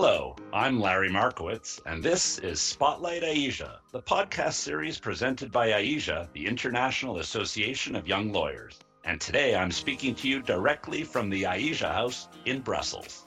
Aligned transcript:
Hello, 0.00 0.36
I'm 0.52 0.78
Larry 0.80 1.10
Markowitz, 1.10 1.80
and 1.84 2.00
this 2.00 2.38
is 2.38 2.60
Spotlight 2.60 3.24
AIJA, 3.24 3.78
the 3.90 4.00
podcast 4.00 4.52
series 4.52 4.96
presented 4.96 5.50
by 5.50 5.70
AIJA, 5.70 6.32
the 6.32 6.46
International 6.46 7.18
Association 7.18 7.96
of 7.96 8.06
Young 8.06 8.32
Lawyers. 8.32 8.78
And 9.02 9.20
today 9.20 9.56
I'm 9.56 9.72
speaking 9.72 10.14
to 10.14 10.28
you 10.28 10.40
directly 10.40 11.02
from 11.02 11.28
the 11.28 11.42
AIJA 11.42 11.92
House 11.92 12.28
in 12.44 12.60
Brussels. 12.60 13.24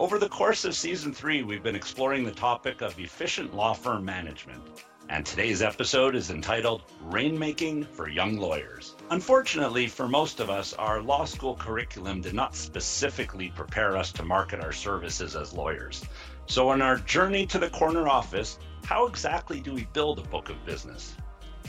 Over 0.00 0.18
the 0.18 0.28
course 0.28 0.64
of 0.64 0.74
season 0.74 1.14
three, 1.14 1.44
we've 1.44 1.62
been 1.62 1.76
exploring 1.76 2.24
the 2.24 2.32
topic 2.32 2.80
of 2.80 2.98
efficient 2.98 3.54
law 3.54 3.72
firm 3.72 4.04
management. 4.04 4.84
And 5.10 5.26
today's 5.26 5.60
episode 5.60 6.14
is 6.14 6.30
entitled 6.30 6.82
Rainmaking 7.08 7.84
for 7.84 8.08
Young 8.08 8.36
Lawyers. 8.36 8.94
Unfortunately, 9.10 9.88
for 9.88 10.06
most 10.06 10.38
of 10.38 10.50
us, 10.50 10.72
our 10.74 11.02
law 11.02 11.24
school 11.24 11.56
curriculum 11.56 12.20
did 12.20 12.32
not 12.32 12.54
specifically 12.54 13.52
prepare 13.56 13.96
us 13.96 14.12
to 14.12 14.22
market 14.22 14.60
our 14.60 14.70
services 14.70 15.34
as 15.34 15.52
lawyers. 15.52 16.04
So, 16.46 16.70
in 16.70 16.80
our 16.80 16.96
journey 16.98 17.44
to 17.46 17.58
the 17.58 17.70
corner 17.70 18.06
office, 18.06 18.60
how 18.84 19.08
exactly 19.08 19.58
do 19.58 19.74
we 19.74 19.88
build 19.92 20.20
a 20.20 20.28
book 20.28 20.48
of 20.48 20.64
business? 20.64 21.16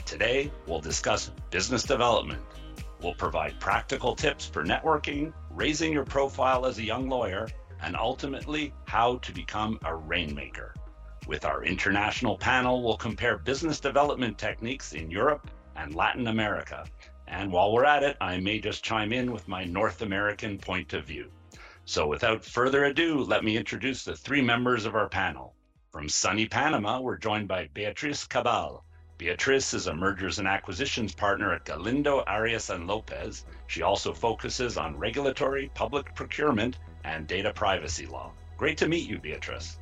Today, 0.06 0.52
we'll 0.68 0.80
discuss 0.80 1.32
business 1.50 1.82
development. 1.82 2.42
We'll 3.00 3.14
provide 3.14 3.58
practical 3.58 4.14
tips 4.14 4.46
for 4.46 4.62
networking, 4.62 5.32
raising 5.50 5.92
your 5.92 6.04
profile 6.04 6.64
as 6.64 6.78
a 6.78 6.84
young 6.84 7.08
lawyer, 7.08 7.48
and 7.82 7.96
ultimately, 7.96 8.72
how 8.84 9.16
to 9.16 9.32
become 9.32 9.80
a 9.84 9.96
rainmaker. 9.96 10.74
With 11.28 11.44
our 11.44 11.64
international 11.64 12.36
panel, 12.36 12.82
we'll 12.82 12.96
compare 12.96 13.38
business 13.38 13.78
development 13.78 14.38
techniques 14.38 14.92
in 14.92 15.10
Europe 15.10 15.50
and 15.76 15.94
Latin 15.94 16.26
America. 16.26 16.84
And 17.28 17.52
while 17.52 17.72
we're 17.72 17.84
at 17.84 18.02
it, 18.02 18.16
I 18.20 18.38
may 18.38 18.58
just 18.58 18.84
chime 18.84 19.12
in 19.12 19.32
with 19.32 19.46
my 19.46 19.64
North 19.64 20.02
American 20.02 20.58
point 20.58 20.92
of 20.94 21.04
view. 21.04 21.30
So 21.84 22.06
without 22.06 22.44
further 22.44 22.84
ado, 22.84 23.22
let 23.22 23.44
me 23.44 23.56
introduce 23.56 24.04
the 24.04 24.16
three 24.16 24.42
members 24.42 24.84
of 24.84 24.94
our 24.96 25.08
panel. 25.08 25.54
From 25.92 26.08
sunny 26.08 26.46
Panama, 26.46 27.00
we're 27.00 27.18
joined 27.18 27.48
by 27.48 27.68
Beatriz 27.72 28.24
Cabal. 28.24 28.84
Beatriz 29.16 29.72
is 29.74 29.86
a 29.86 29.94
mergers 29.94 30.40
and 30.40 30.48
acquisitions 30.48 31.14
partner 31.14 31.52
at 31.52 31.64
Galindo 31.64 32.24
Arias 32.26 32.70
and 32.70 32.88
Lopez. 32.88 33.44
She 33.68 33.82
also 33.82 34.12
focuses 34.12 34.76
on 34.76 34.98
regulatory, 34.98 35.70
public 35.74 36.14
procurement, 36.14 36.78
and 37.04 37.28
data 37.28 37.52
privacy 37.52 38.06
law. 38.06 38.32
Great 38.56 38.78
to 38.78 38.88
meet 38.88 39.08
you, 39.08 39.18
Beatriz. 39.18 39.78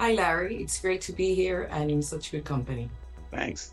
Hi, 0.00 0.12
Larry. 0.12 0.62
It's 0.62 0.80
great 0.80 1.02
to 1.02 1.12
be 1.12 1.34
here 1.34 1.68
and 1.70 1.90
in 1.90 2.00
such 2.00 2.32
good 2.32 2.46
company. 2.46 2.88
Thanks. 3.30 3.72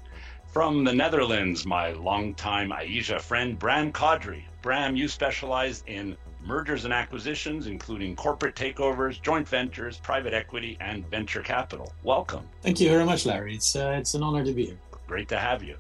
From 0.52 0.84
the 0.84 0.92
Netherlands, 0.92 1.66
my 1.66 1.94
longtime 1.94 2.72
AIJA 2.72 3.22
friend, 3.22 3.58
Bram 3.58 3.94
Kadri. 3.94 4.44
Bram, 4.62 4.98
you 4.98 5.08
specialize 5.08 5.86
in 5.88 6.18
mergers 6.46 6.84
and 6.84 6.94
acquisitions, 6.94 7.68
including 7.68 8.14
corporate 8.18 8.56
takeovers, 8.56 9.22
joint 9.22 9.48
ventures, 9.48 10.00
private 10.00 10.34
equity, 10.34 10.78
and 10.82 11.10
venture 11.10 11.42
capital. 11.42 11.94
Welcome. 12.04 12.46
Thank 12.62 12.82
you 12.82 12.90
very 12.90 13.06
much, 13.06 13.26
Larry. 13.26 13.56
It's, 13.56 13.74
uh, 13.78 13.96
it's 13.98 14.14
an 14.14 14.22
honor 14.22 14.44
to 14.44 14.52
be 14.52 14.66
here. 14.66 14.80
Great 15.08 15.30
to 15.30 15.40
have 15.40 15.64
you. 15.64 15.78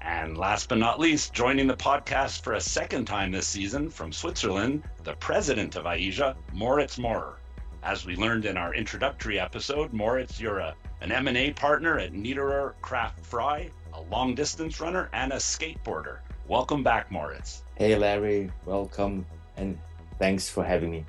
And 0.00 0.38
last 0.38 0.70
but 0.70 0.78
not 0.78 0.98
least, 0.98 1.34
joining 1.34 1.66
the 1.66 1.76
podcast 1.76 2.42
for 2.42 2.54
a 2.54 2.60
second 2.60 3.04
time 3.04 3.32
this 3.32 3.46
season 3.46 3.90
from 3.90 4.12
Switzerland, 4.12 4.82
the 5.04 5.12
president 5.16 5.76
of 5.76 5.84
AIJA, 5.84 6.36
Moritz 6.54 6.96
Maurer. 6.96 7.39
As 7.82 8.04
we 8.04 8.14
learned 8.14 8.44
in 8.44 8.58
our 8.58 8.74
introductory 8.74 9.40
episode, 9.40 9.94
Moritz, 9.94 10.38
you're 10.38 10.58
a, 10.58 10.74
an 11.00 11.10
M&A 11.10 11.50
partner 11.52 11.98
at 11.98 12.12
Niederer 12.12 12.74
Kraft 12.82 13.24
Frey, 13.24 13.70
a 13.94 14.02
long 14.02 14.34
distance 14.34 14.80
runner, 14.80 15.08
and 15.14 15.32
a 15.32 15.36
skateboarder. 15.36 16.18
Welcome 16.46 16.82
back, 16.82 17.10
Moritz. 17.10 17.62
Hey, 17.76 17.96
Larry. 17.96 18.52
Welcome, 18.66 19.24
and 19.56 19.78
thanks 20.18 20.46
for 20.46 20.62
having 20.62 20.90
me. 20.90 21.06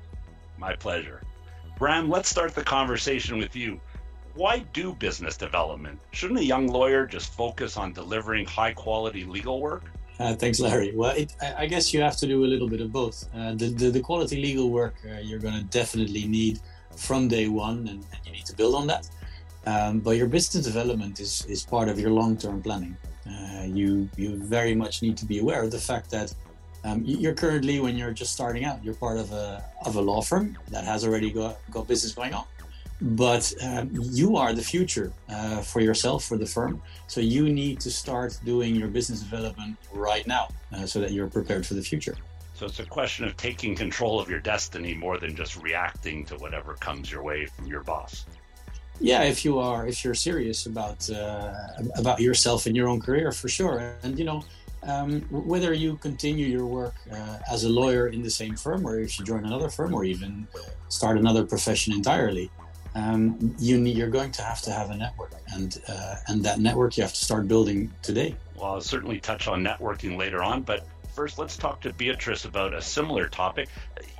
My 0.56 0.74
pleasure. 0.74 1.22
Bram, 1.78 2.08
let's 2.08 2.30
start 2.30 2.54
the 2.54 2.64
conversation 2.64 3.36
with 3.36 3.54
you. 3.54 3.78
Why 4.34 4.60
do 4.72 4.94
business 4.94 5.36
development? 5.36 6.00
Shouldn't 6.12 6.40
a 6.40 6.44
young 6.44 6.68
lawyer 6.68 7.04
just 7.04 7.34
focus 7.34 7.76
on 7.76 7.92
delivering 7.92 8.46
high 8.46 8.72
quality 8.72 9.24
legal 9.24 9.60
work? 9.60 9.90
Uh, 10.22 10.34
thanks, 10.36 10.60
Larry. 10.60 10.92
Well, 10.94 11.16
it, 11.16 11.34
I 11.58 11.66
guess 11.66 11.92
you 11.92 12.00
have 12.00 12.16
to 12.18 12.26
do 12.28 12.44
a 12.44 12.50
little 12.52 12.68
bit 12.68 12.80
of 12.80 12.92
both. 12.92 13.28
Uh, 13.34 13.54
the, 13.54 13.70
the, 13.70 13.90
the, 13.90 14.00
quality 14.00 14.40
legal 14.40 14.70
work 14.70 14.94
uh, 15.04 15.18
you're 15.18 15.40
going 15.40 15.54
to 15.54 15.64
definitely 15.64 16.28
need 16.28 16.60
from 16.96 17.26
day 17.26 17.48
one, 17.48 17.78
and, 17.90 18.06
and, 18.12 18.20
you 18.24 18.30
need 18.30 18.46
to 18.46 18.54
build 18.54 18.76
on 18.76 18.86
that. 18.86 19.10
Um, 19.66 19.98
but 19.98 20.12
your 20.12 20.28
business 20.28 20.64
development 20.64 21.18
is, 21.18 21.44
is 21.46 21.64
part 21.64 21.88
of 21.88 21.98
your 21.98 22.10
long 22.10 22.36
term 22.36 22.62
planning. 22.62 22.96
Uh, 23.26 23.64
you 23.64 24.08
you 24.16 24.36
very 24.36 24.76
much 24.76 25.02
need 25.02 25.16
to 25.16 25.26
be 25.26 25.40
aware 25.40 25.62
of 25.64 25.72
the 25.72 25.78
fact 25.78 26.08
that 26.10 26.32
um, 26.84 27.02
you're 27.04 27.34
currently, 27.34 27.80
when 27.80 27.96
you're 27.96 28.12
just 28.12 28.32
starting 28.32 28.64
out, 28.64 28.82
you're 28.84 28.94
part 28.94 29.18
of 29.18 29.32
a 29.32 29.64
of 29.86 29.96
a 29.96 30.00
law 30.00 30.22
firm 30.22 30.56
that 30.70 30.84
has 30.84 31.04
already 31.04 31.32
got, 31.32 31.58
got 31.72 31.88
business 31.88 32.12
going 32.12 32.32
on 32.32 32.44
but 33.02 33.52
um, 33.62 33.90
you 33.92 34.36
are 34.36 34.52
the 34.52 34.62
future 34.62 35.12
uh, 35.28 35.60
for 35.60 35.80
yourself 35.80 36.24
for 36.24 36.36
the 36.36 36.46
firm. 36.46 36.80
So 37.08 37.20
you 37.20 37.52
need 37.52 37.80
to 37.80 37.90
start 37.90 38.38
doing 38.44 38.76
your 38.76 38.88
business 38.88 39.20
development 39.20 39.76
right 39.92 40.26
now 40.26 40.48
uh, 40.72 40.86
so 40.86 41.00
that 41.00 41.10
you're 41.10 41.28
prepared 41.28 41.66
for 41.66 41.74
the 41.74 41.82
future. 41.82 42.16
So 42.54 42.66
it's 42.66 42.78
a 42.78 42.86
question 42.86 43.24
of 43.24 43.36
taking 43.36 43.74
control 43.74 44.20
of 44.20 44.30
your 44.30 44.38
destiny 44.38 44.94
more 44.94 45.18
than 45.18 45.34
just 45.34 45.60
reacting 45.60 46.24
to 46.26 46.36
whatever 46.36 46.74
comes 46.74 47.10
your 47.10 47.24
way 47.24 47.46
from 47.46 47.66
your 47.66 47.82
boss. 47.82 48.24
Yeah 49.00 49.22
if 49.22 49.44
you 49.44 49.58
are 49.58 49.88
if 49.88 50.04
you're 50.04 50.14
serious 50.14 50.66
about 50.66 51.10
uh, 51.10 51.54
about 51.96 52.20
yourself 52.20 52.66
and 52.66 52.76
your 52.76 52.88
own 52.88 53.00
career 53.00 53.32
for 53.32 53.48
sure. 53.48 53.94
And 54.04 54.16
you 54.16 54.24
know 54.24 54.44
um, 54.84 55.22
whether 55.30 55.72
you 55.72 55.96
continue 55.96 56.46
your 56.46 56.66
work 56.66 56.94
uh, 57.10 57.38
as 57.50 57.64
a 57.64 57.68
lawyer 57.68 58.08
in 58.08 58.22
the 58.22 58.30
same 58.30 58.54
firm 58.54 58.86
or 58.86 59.00
if 59.00 59.18
you 59.18 59.24
join 59.24 59.44
another 59.44 59.68
firm 59.68 59.94
or 59.94 60.04
even 60.04 60.46
start 60.88 61.18
another 61.18 61.44
profession 61.44 61.92
entirely 61.92 62.50
um, 62.94 63.54
you 63.58 63.78
need, 63.78 63.96
you're 63.96 64.10
going 64.10 64.32
to 64.32 64.42
have 64.42 64.60
to 64.62 64.72
have 64.72 64.90
a 64.90 64.96
network, 64.96 65.32
and 65.54 65.80
uh, 65.88 66.16
and 66.28 66.44
that 66.44 66.60
network 66.60 66.96
you 66.96 67.02
have 67.02 67.12
to 67.12 67.24
start 67.24 67.48
building 67.48 67.92
today. 68.02 68.34
Well, 68.56 68.74
I'll 68.74 68.80
certainly 68.80 69.20
touch 69.20 69.48
on 69.48 69.64
networking 69.64 70.16
later 70.16 70.42
on, 70.42 70.62
but 70.62 70.86
first 71.14 71.38
let's 71.38 71.56
talk 71.56 71.80
to 71.82 71.92
Beatrice 71.92 72.44
about 72.44 72.74
a 72.74 72.82
similar 72.82 73.28
topic. 73.28 73.68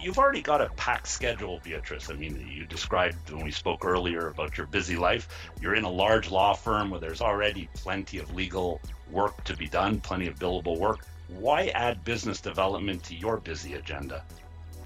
You've 0.00 0.18
already 0.18 0.42
got 0.42 0.60
a 0.60 0.68
packed 0.70 1.08
schedule, 1.08 1.60
Beatrice. 1.62 2.10
I 2.10 2.14
mean, 2.14 2.46
you 2.50 2.64
described 2.66 3.30
when 3.30 3.44
we 3.44 3.50
spoke 3.50 3.84
earlier 3.84 4.28
about 4.28 4.56
your 4.56 4.66
busy 4.66 4.96
life. 4.96 5.28
You're 5.60 5.74
in 5.74 5.84
a 5.84 5.90
large 5.90 6.30
law 6.30 6.54
firm 6.54 6.90
where 6.90 7.00
there's 7.00 7.20
already 7.20 7.68
plenty 7.74 8.18
of 8.18 8.34
legal 8.34 8.80
work 9.10 9.42
to 9.44 9.56
be 9.56 9.68
done, 9.68 10.00
plenty 10.00 10.26
of 10.26 10.38
billable 10.38 10.78
work. 10.78 11.06
Why 11.28 11.68
add 11.68 12.04
business 12.04 12.40
development 12.40 13.04
to 13.04 13.14
your 13.14 13.38
busy 13.38 13.74
agenda? 13.74 14.22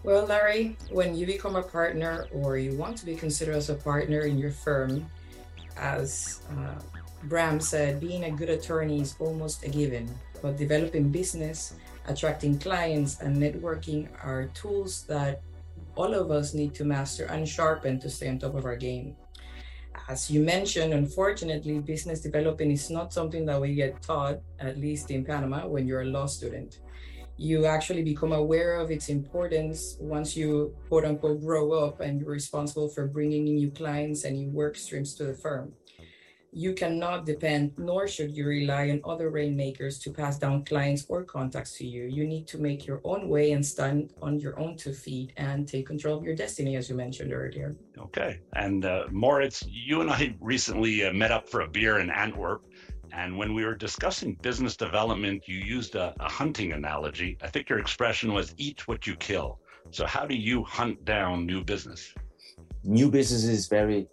Well, 0.07 0.25
Larry, 0.25 0.77
when 0.89 1.17
you 1.17 1.27
become 1.27 1.57
a 1.57 1.65
partner 1.65 2.29
or 2.31 2.59
you 2.59 2.79
want 2.79 2.97
to 2.99 3.05
be 3.05 3.17
considered 3.17 3.57
as 3.57 3.71
a 3.71 3.75
partner 3.75 4.21
in 4.21 4.39
your 4.39 4.53
firm, 4.53 5.11
as 5.77 6.43
uh, 6.49 6.79
Bram 7.25 7.59
said, 7.59 7.99
being 7.99 8.23
a 8.23 8.31
good 8.31 8.49
attorney 8.49 9.01
is 9.01 9.17
almost 9.19 9.65
a 9.65 9.69
given. 9.69 10.09
But 10.41 10.59
developing 10.59 11.11
business, 11.11 11.75
attracting 12.07 12.61
clients, 12.61 13.19
and 13.19 13.37
networking 13.37 14.07
are 14.23 14.47
tools 14.55 15.03
that 15.09 15.43
all 15.97 16.15
of 16.15 16.31
us 16.31 16.55
need 16.55 16.73
to 16.77 16.85
master 16.85 17.25
and 17.25 17.43
sharpen 17.43 17.99
to 17.99 18.09
stay 18.09 18.29
on 18.29 18.39
top 18.39 18.55
of 18.55 18.65
our 18.65 18.77
game. 18.77 19.17
As 20.09 20.31
you 20.31 20.39
mentioned, 20.39 20.95
unfortunately, 20.95 21.81
business 21.81 22.21
development 22.21 22.71
is 22.71 22.91
not 22.91 23.13
something 23.13 23.45
that 23.47 23.61
we 23.61 23.75
get 23.75 24.03
taught, 24.03 24.39
at 24.61 24.79
least 24.79 25.11
in 25.11 25.25
Panama, 25.25 25.67
when 25.67 25.85
you're 25.85 26.03
a 26.03 26.07
law 26.07 26.27
student 26.27 26.79
you 27.37 27.67
actually 27.67 28.03
become 28.03 28.33
aware 28.33 28.77
of 28.77 28.91
its 28.91 29.09
importance 29.09 29.97
once 30.01 30.37
you 30.37 30.75
quote 30.89 31.05
unquote 31.05 31.41
grow 31.41 31.73
up 31.73 32.01
and 32.01 32.21
you're 32.21 32.31
responsible 32.31 32.89
for 32.89 33.07
bringing 33.07 33.47
in 33.47 33.57
new 33.57 33.71
clients 33.71 34.25
and 34.25 34.37
new 34.37 34.49
work 34.49 34.77
streams 34.77 35.15
to 35.15 35.25
the 35.25 35.35
firm. 35.35 35.73
You 36.53 36.73
cannot 36.73 37.27
depend, 37.27 37.73
nor 37.77 38.09
should 38.09 38.35
you 38.35 38.47
rely 38.47 38.89
on 38.89 39.03
other 39.05 39.29
rainmakers 39.29 39.99
to 39.99 40.11
pass 40.11 40.39
down 40.39 40.65
clients 40.65 41.05
or 41.11 41.23
contacts 41.23 41.77
to 41.77 41.87
you. 41.87 42.05
You 42.05 42.27
need 42.27 42.47
to 42.49 42.57
make 42.57 42.87
your 42.87 43.03
own 43.05 43.29
way 43.29 43.53
and 43.53 43.67
stand 43.67 44.15
on 44.23 44.41
your 44.41 44.59
own 44.59 44.75
two 44.79 44.95
feet 44.95 45.35
and 45.37 45.69
take 45.69 45.87
control 45.87 46.17
of 46.17 46.25
your 46.25 46.35
destiny, 46.35 46.77
as 46.77 46.89
you 46.89 46.95
mentioned 46.95 47.35
earlier. 47.35 47.77
Okay. 47.99 48.41
And 48.55 48.87
uh, 48.87 49.05
Moritz, 49.11 49.67
you 49.69 50.01
and 50.01 50.09
I 50.09 50.35
recently 50.41 51.05
uh, 51.05 51.13
met 51.13 51.31
up 51.31 51.47
for 51.47 51.61
a 51.61 51.69
beer 51.69 51.99
in 51.99 52.09
Antwerp. 52.09 52.65
And 53.17 53.39
when 53.39 53.55
we 53.55 53.65
were 53.65 53.75
discussing 53.75 54.35
business 54.43 54.77
development, 54.77 55.49
you 55.49 55.57
used 55.57 55.95
a, 55.95 56.15
a, 56.21 56.29
hunting 56.29 56.73
analogy. 56.73 57.39
I 57.43 57.49
think 57.49 57.71
your 57.71 57.79
expression 57.79 58.35
was 58.35 58.55
eat 58.59 58.87
what 58.87 59.07
you 59.07 59.17
kill. 59.17 59.59
So, 59.91 60.05
how 60.05 60.27
do 60.27 60.35
you 60.35 60.63
hunt 60.65 61.03
down 61.07 61.47
new 61.47 61.65
business? 61.65 62.13
New 62.85 63.11
business 63.11 63.45
is 63.45 63.69
very 63.69 64.07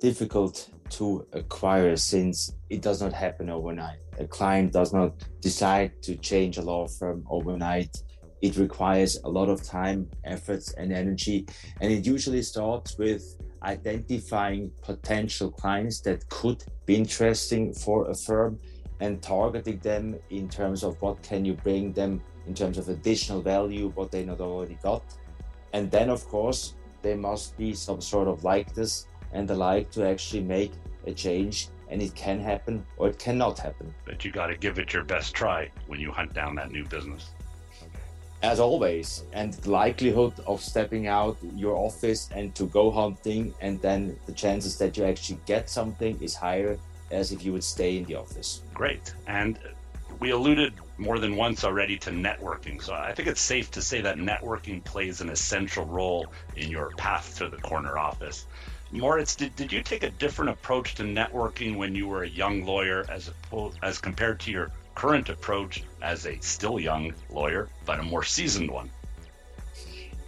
difficult 0.00 0.70
to 0.90 1.24
acquire 1.34 1.94
since 1.96 2.52
it 2.68 2.82
does 2.82 3.00
not 3.00 3.12
happen 3.12 3.48
overnight. 3.48 3.98
A 4.18 4.26
client 4.26 4.72
does 4.72 4.92
not 4.92 5.12
decide 5.40 5.92
to 6.02 6.16
change 6.16 6.58
a 6.58 6.62
law 6.62 6.88
firm 6.88 7.24
overnight. 7.30 8.02
It 8.42 8.56
requires 8.56 9.20
a 9.22 9.28
lot 9.28 9.48
of 9.48 9.62
time, 9.62 10.10
efforts, 10.24 10.72
and 10.74 10.92
energy. 10.92 11.46
And 11.80 11.92
it 11.92 12.04
usually 12.04 12.42
starts 12.42 12.98
with 12.98 13.22
identifying 13.62 14.70
potential 14.82 15.50
clients 15.50 16.00
that 16.00 16.28
could 16.28 16.64
be 16.86 16.96
interesting 16.96 17.72
for 17.72 18.10
a 18.10 18.14
firm 18.14 18.58
and 19.00 19.22
targeting 19.22 19.78
them 19.78 20.16
in 20.30 20.48
terms 20.48 20.82
of 20.82 21.00
what 21.00 21.22
can 21.22 21.44
you 21.44 21.54
bring 21.54 21.92
them 21.92 22.20
in 22.46 22.54
terms 22.54 22.78
of 22.78 22.88
additional 22.88 23.40
value 23.40 23.88
what 23.94 24.10
they 24.10 24.24
not 24.24 24.40
already 24.40 24.78
got 24.82 25.02
and 25.72 25.90
then 25.90 26.08
of 26.08 26.26
course 26.28 26.74
there 27.02 27.16
must 27.16 27.56
be 27.56 27.74
some 27.74 28.00
sort 28.00 28.28
of 28.28 28.44
likeness 28.44 29.06
and 29.32 29.48
the 29.48 29.54
like 29.54 29.90
to 29.90 30.06
actually 30.06 30.42
make 30.42 30.72
a 31.06 31.12
change 31.12 31.68
and 31.88 32.02
it 32.02 32.14
can 32.14 32.38
happen 32.40 32.84
or 32.96 33.08
it 33.08 33.18
cannot 33.18 33.58
happen. 33.58 33.94
But 34.04 34.24
you 34.24 34.30
got 34.30 34.48
to 34.48 34.56
give 34.56 34.78
it 34.78 34.92
your 34.92 35.04
best 35.04 35.34
try 35.34 35.70
when 35.86 36.00
you 36.00 36.10
hunt 36.12 36.34
down 36.34 36.54
that 36.56 36.70
new 36.70 36.84
business. 36.84 37.30
As 38.42 38.60
always, 38.60 39.24
and 39.32 39.52
the 39.54 39.70
likelihood 39.70 40.32
of 40.46 40.60
stepping 40.62 41.08
out 41.08 41.36
your 41.56 41.76
office 41.76 42.28
and 42.32 42.54
to 42.54 42.66
go 42.66 42.90
hunting, 42.90 43.52
and 43.60 43.80
then 43.82 44.16
the 44.26 44.32
chances 44.32 44.78
that 44.78 44.96
you 44.96 45.04
actually 45.04 45.40
get 45.44 45.68
something 45.68 46.16
is 46.22 46.36
higher 46.36 46.78
as 47.10 47.32
if 47.32 47.44
you 47.44 47.52
would 47.52 47.64
stay 47.64 47.96
in 47.96 48.04
the 48.04 48.14
office. 48.14 48.62
Great. 48.74 49.12
And 49.26 49.58
we 50.20 50.30
alluded 50.30 50.72
more 50.98 51.18
than 51.18 51.36
once 51.36 51.64
already 51.64 51.98
to 51.98 52.10
networking. 52.10 52.82
So 52.82 52.92
I 52.92 53.12
think 53.12 53.28
it's 53.28 53.40
safe 53.40 53.70
to 53.72 53.82
say 53.82 54.00
that 54.02 54.16
networking 54.18 54.84
plays 54.84 55.20
an 55.20 55.30
essential 55.30 55.84
role 55.84 56.26
in 56.56 56.70
your 56.70 56.90
path 56.96 57.36
to 57.38 57.48
the 57.48 57.58
corner 57.58 57.98
office. 57.98 58.46
Moritz, 58.90 59.36
did, 59.36 59.54
did 59.54 59.72
you 59.72 59.82
take 59.82 60.02
a 60.02 60.10
different 60.10 60.50
approach 60.50 60.94
to 60.94 61.02
networking 61.02 61.76
when 61.76 61.94
you 61.94 62.08
were 62.08 62.22
a 62.22 62.28
young 62.28 62.64
lawyer 62.64 63.04
as 63.10 63.28
opposed, 63.28 63.78
as 63.82 63.98
compared 63.98 64.40
to 64.40 64.50
your 64.50 64.70
current 64.98 65.28
approach 65.28 65.84
as 66.02 66.26
a 66.26 66.36
still 66.40 66.80
young 66.80 67.12
lawyer, 67.30 67.68
but 67.86 68.00
a 68.00 68.02
more 68.02 68.24
seasoned 68.24 68.68
one? 68.68 68.90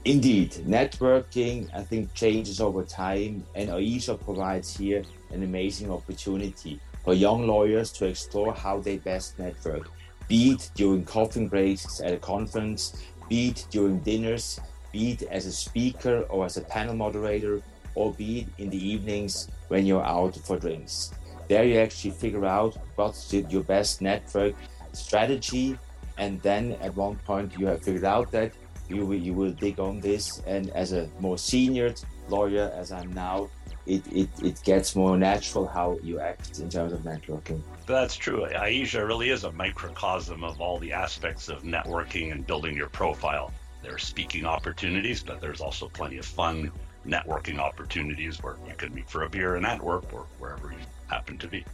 Indeed, 0.04 0.52
networking 0.64 1.68
I 1.74 1.82
think 1.82 2.14
changes 2.14 2.60
over 2.60 2.84
time, 2.84 3.42
and 3.56 3.68
AIJA 3.68 4.24
provides 4.24 4.76
here 4.76 5.02
an 5.32 5.42
amazing 5.42 5.90
opportunity 5.90 6.78
for 7.02 7.14
young 7.14 7.48
lawyers 7.48 7.90
to 7.98 8.06
explore 8.06 8.54
how 8.54 8.78
they 8.78 8.98
best 8.98 9.40
network, 9.40 9.90
be 10.28 10.52
it 10.52 10.70
during 10.76 11.04
coffee 11.04 11.46
breaks 11.46 12.00
at 12.00 12.12
a 12.12 12.18
conference, 12.18 13.02
be 13.28 13.48
it 13.48 13.66
during 13.72 13.98
dinners, 13.98 14.60
be 14.92 15.12
it 15.12 15.22
as 15.24 15.46
a 15.46 15.52
speaker 15.52 16.20
or 16.30 16.46
as 16.46 16.56
a 16.56 16.60
panel 16.60 16.94
moderator, 16.94 17.60
or 17.96 18.12
be 18.12 18.42
it 18.42 18.48
in 18.62 18.70
the 18.70 18.88
evenings 18.92 19.48
when 19.66 19.84
you're 19.84 20.06
out 20.06 20.36
for 20.36 20.56
drinks. 20.56 21.10
There 21.50 21.64
you 21.64 21.80
actually 21.80 22.12
figure 22.12 22.46
out 22.46 22.76
what's 22.94 23.34
your 23.34 23.64
best 23.64 24.00
network 24.00 24.54
strategy, 24.92 25.76
and 26.16 26.40
then 26.42 26.76
at 26.80 26.94
one 26.94 27.16
point 27.26 27.58
you 27.58 27.66
have 27.66 27.82
figured 27.82 28.04
out 28.04 28.30
that 28.30 28.52
you 28.88 29.04
will, 29.04 29.18
you 29.18 29.34
will 29.34 29.50
dig 29.50 29.80
on 29.80 29.98
this, 29.98 30.42
and 30.46 30.70
as 30.70 30.92
a 30.92 31.08
more 31.18 31.36
senior 31.36 31.92
lawyer 32.28 32.72
as 32.76 32.92
I'm 32.92 33.12
now, 33.14 33.50
it, 33.84 34.06
it, 34.12 34.28
it 34.40 34.62
gets 34.62 34.94
more 34.94 35.18
natural 35.18 35.66
how 35.66 35.98
you 36.04 36.20
act 36.20 36.60
in 36.60 36.68
terms 36.68 36.92
of 36.92 37.00
networking. 37.00 37.60
That's 37.84 38.14
true. 38.14 38.46
AIJA 38.46 39.04
really 39.04 39.30
is 39.30 39.42
a 39.42 39.50
microcosm 39.50 40.44
of 40.44 40.60
all 40.60 40.78
the 40.78 40.92
aspects 40.92 41.48
of 41.48 41.64
networking 41.64 42.30
and 42.30 42.46
building 42.46 42.76
your 42.76 42.90
profile. 42.90 43.50
There 43.82 43.96
are 43.96 43.98
speaking 43.98 44.46
opportunities, 44.46 45.20
but 45.24 45.40
there's 45.40 45.60
also 45.60 45.88
plenty 45.88 46.18
of 46.18 46.26
fun 46.26 46.70
networking 47.04 47.58
opportunities 47.58 48.40
where 48.40 48.54
you 48.68 48.74
can 48.76 48.94
meet 48.94 49.10
for 49.10 49.24
a 49.24 49.28
beer 49.28 49.56
in 49.56 49.64
Antwerp 49.64 50.12
or 50.14 50.26
wherever 50.38 50.70
you 50.70 50.78
happen 51.10 51.38
to 51.38 51.48
be. 51.48 51.64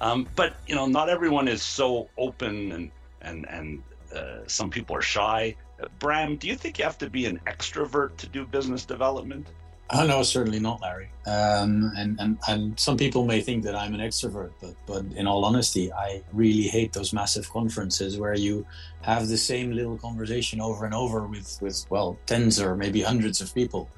Um, 0.00 0.26
but 0.36 0.56
you 0.66 0.74
know, 0.74 0.86
not 0.86 1.08
everyone 1.08 1.48
is 1.48 1.62
so 1.62 2.08
open, 2.16 2.72
and 2.72 2.90
and 3.22 3.48
and 3.48 3.82
uh, 4.14 4.46
some 4.46 4.70
people 4.70 4.96
are 4.96 5.02
shy. 5.02 5.54
Bram, 5.98 6.36
do 6.36 6.46
you 6.46 6.56
think 6.56 6.78
you 6.78 6.84
have 6.84 6.98
to 6.98 7.10
be 7.10 7.26
an 7.26 7.40
extrovert 7.46 8.16
to 8.18 8.26
do 8.26 8.46
business 8.46 8.84
development? 8.84 9.46
Oh 9.92 10.06
no, 10.06 10.22
certainly 10.22 10.60
not, 10.60 10.80
Larry. 10.80 11.08
Um, 11.26 11.90
and, 11.96 12.16
and 12.20 12.38
and 12.46 12.78
some 12.78 12.96
people 12.96 13.24
may 13.24 13.40
think 13.40 13.64
that 13.64 13.74
I'm 13.74 13.92
an 13.92 14.00
extrovert, 14.00 14.52
but 14.60 14.74
but 14.86 15.04
in 15.16 15.26
all 15.26 15.44
honesty, 15.44 15.92
I 15.92 16.22
really 16.32 16.68
hate 16.68 16.92
those 16.92 17.12
massive 17.12 17.50
conferences 17.50 18.16
where 18.16 18.34
you 18.34 18.64
have 19.02 19.28
the 19.28 19.36
same 19.36 19.72
little 19.72 19.98
conversation 19.98 20.60
over 20.60 20.84
and 20.84 20.94
over 20.94 21.26
with 21.26 21.58
with 21.60 21.84
well 21.90 22.16
tens 22.26 22.60
or 22.60 22.76
maybe 22.76 23.02
hundreds 23.02 23.40
of 23.40 23.52
people. 23.52 23.90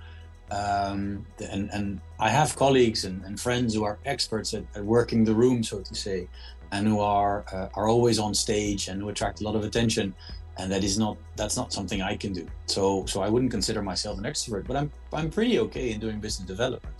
Um, 0.53 1.25
and, 1.51 1.71
and 1.73 2.01
I 2.21 2.29
have 2.29 2.57
colleagues 2.57 3.05
and, 3.07 3.25
and 3.25 3.41
friends 3.41 3.75
who 3.75 3.85
are 3.85 3.99
experts 4.05 4.53
at, 4.53 4.65
at, 4.75 4.85
working 4.85 5.25
the 5.25 5.35
room, 5.35 5.63
so 5.63 5.81
to 5.81 5.95
say, 5.95 6.29
and 6.73 6.87
who 6.87 7.01
are 7.01 7.45
uh, 7.53 7.69
are 7.75 7.89
always 7.89 8.19
on 8.19 8.35
stage 8.35 8.89
and 8.89 9.01
who 9.01 9.09
attract 9.09 9.41
a 9.41 9.45
lot 9.45 9.57
of 9.57 9.65
attention. 9.65 10.15
And 10.59 10.71
that 10.71 10.85
is 10.85 10.99
not 10.99 11.17
that's 11.37 11.57
not 11.57 11.73
something 11.73 12.03
I 12.03 12.17
can 12.17 12.35
do. 12.35 12.47
So 12.67 13.07
so 13.07 13.23
I 13.23 13.31
wouldn't 13.31 13.51
consider 13.51 13.81
myself 13.83 14.19
an 14.19 14.25
extrovert, 14.25 14.67
but 14.67 14.77
I'm 14.77 14.93
I'm 15.13 15.31
pretty 15.31 15.59
okay 15.61 15.93
in 15.93 16.01
doing 16.01 16.21
business 16.21 16.47
development. 16.47 16.95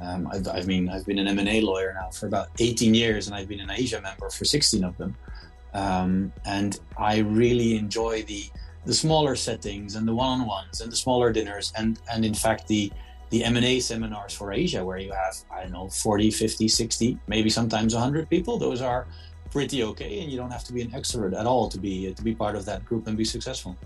Um, 0.00 0.28
I've, 0.32 0.48
I 0.48 0.62
mean, 0.62 0.88
I've 0.88 1.06
been 1.06 1.18
an 1.18 1.26
M&A 1.26 1.60
lawyer 1.60 1.94
now 1.94 2.10
for 2.10 2.26
about 2.26 2.48
18 2.58 2.94
years, 2.94 3.26
and 3.26 3.36
I've 3.36 3.48
been 3.48 3.60
an 3.60 3.68
AIJA 3.68 4.02
member 4.02 4.28
for 4.28 4.44
16 4.44 4.84
of 4.84 4.96
them. 4.98 5.16
Um, 5.72 6.32
and 6.44 6.78
I 6.98 7.18
really 7.18 7.76
enjoy 7.76 8.22
the 8.22 8.44
the 8.86 8.94
smaller 8.94 9.34
settings 9.34 9.96
and 9.96 10.06
the 10.06 10.14
one-on-ones 10.14 10.80
and 10.80 10.90
the 10.90 10.96
smaller 10.96 11.32
dinners 11.32 11.72
and 11.76 11.98
and 12.10 12.24
in 12.24 12.34
fact 12.34 12.66
the 12.68 12.90
the 13.30 13.42
M&A 13.42 13.80
seminars 13.80 14.32
for 14.32 14.48
AIJA 14.52 14.84
where 14.84 14.98
you 14.98 15.12
have 15.12 15.34
I 15.50 15.62
don't 15.62 15.72
know 15.72 15.88
40 15.88 16.30
50 16.30 16.68
60 16.68 17.18
maybe 17.26 17.50
sometimes 17.50 17.92
100 17.92 18.30
people. 18.30 18.56
Those 18.56 18.80
are 18.80 19.06
pretty 19.50 19.82
okay 19.82 20.20
and 20.20 20.30
you 20.30 20.36
don't 20.36 20.50
have 20.52 20.64
to 20.64 20.72
be 20.72 20.82
an 20.82 20.90
extrovert 20.90 21.38
at 21.38 21.46
all 21.46 21.68
to 21.68 21.78
be 21.78 22.14
to 22.14 22.22
be 22.22 22.34
part 22.34 22.54
of 22.54 22.64
that 22.66 22.84
group 22.84 23.06
and 23.08 23.16
be 23.16 23.24
successful 23.24 23.76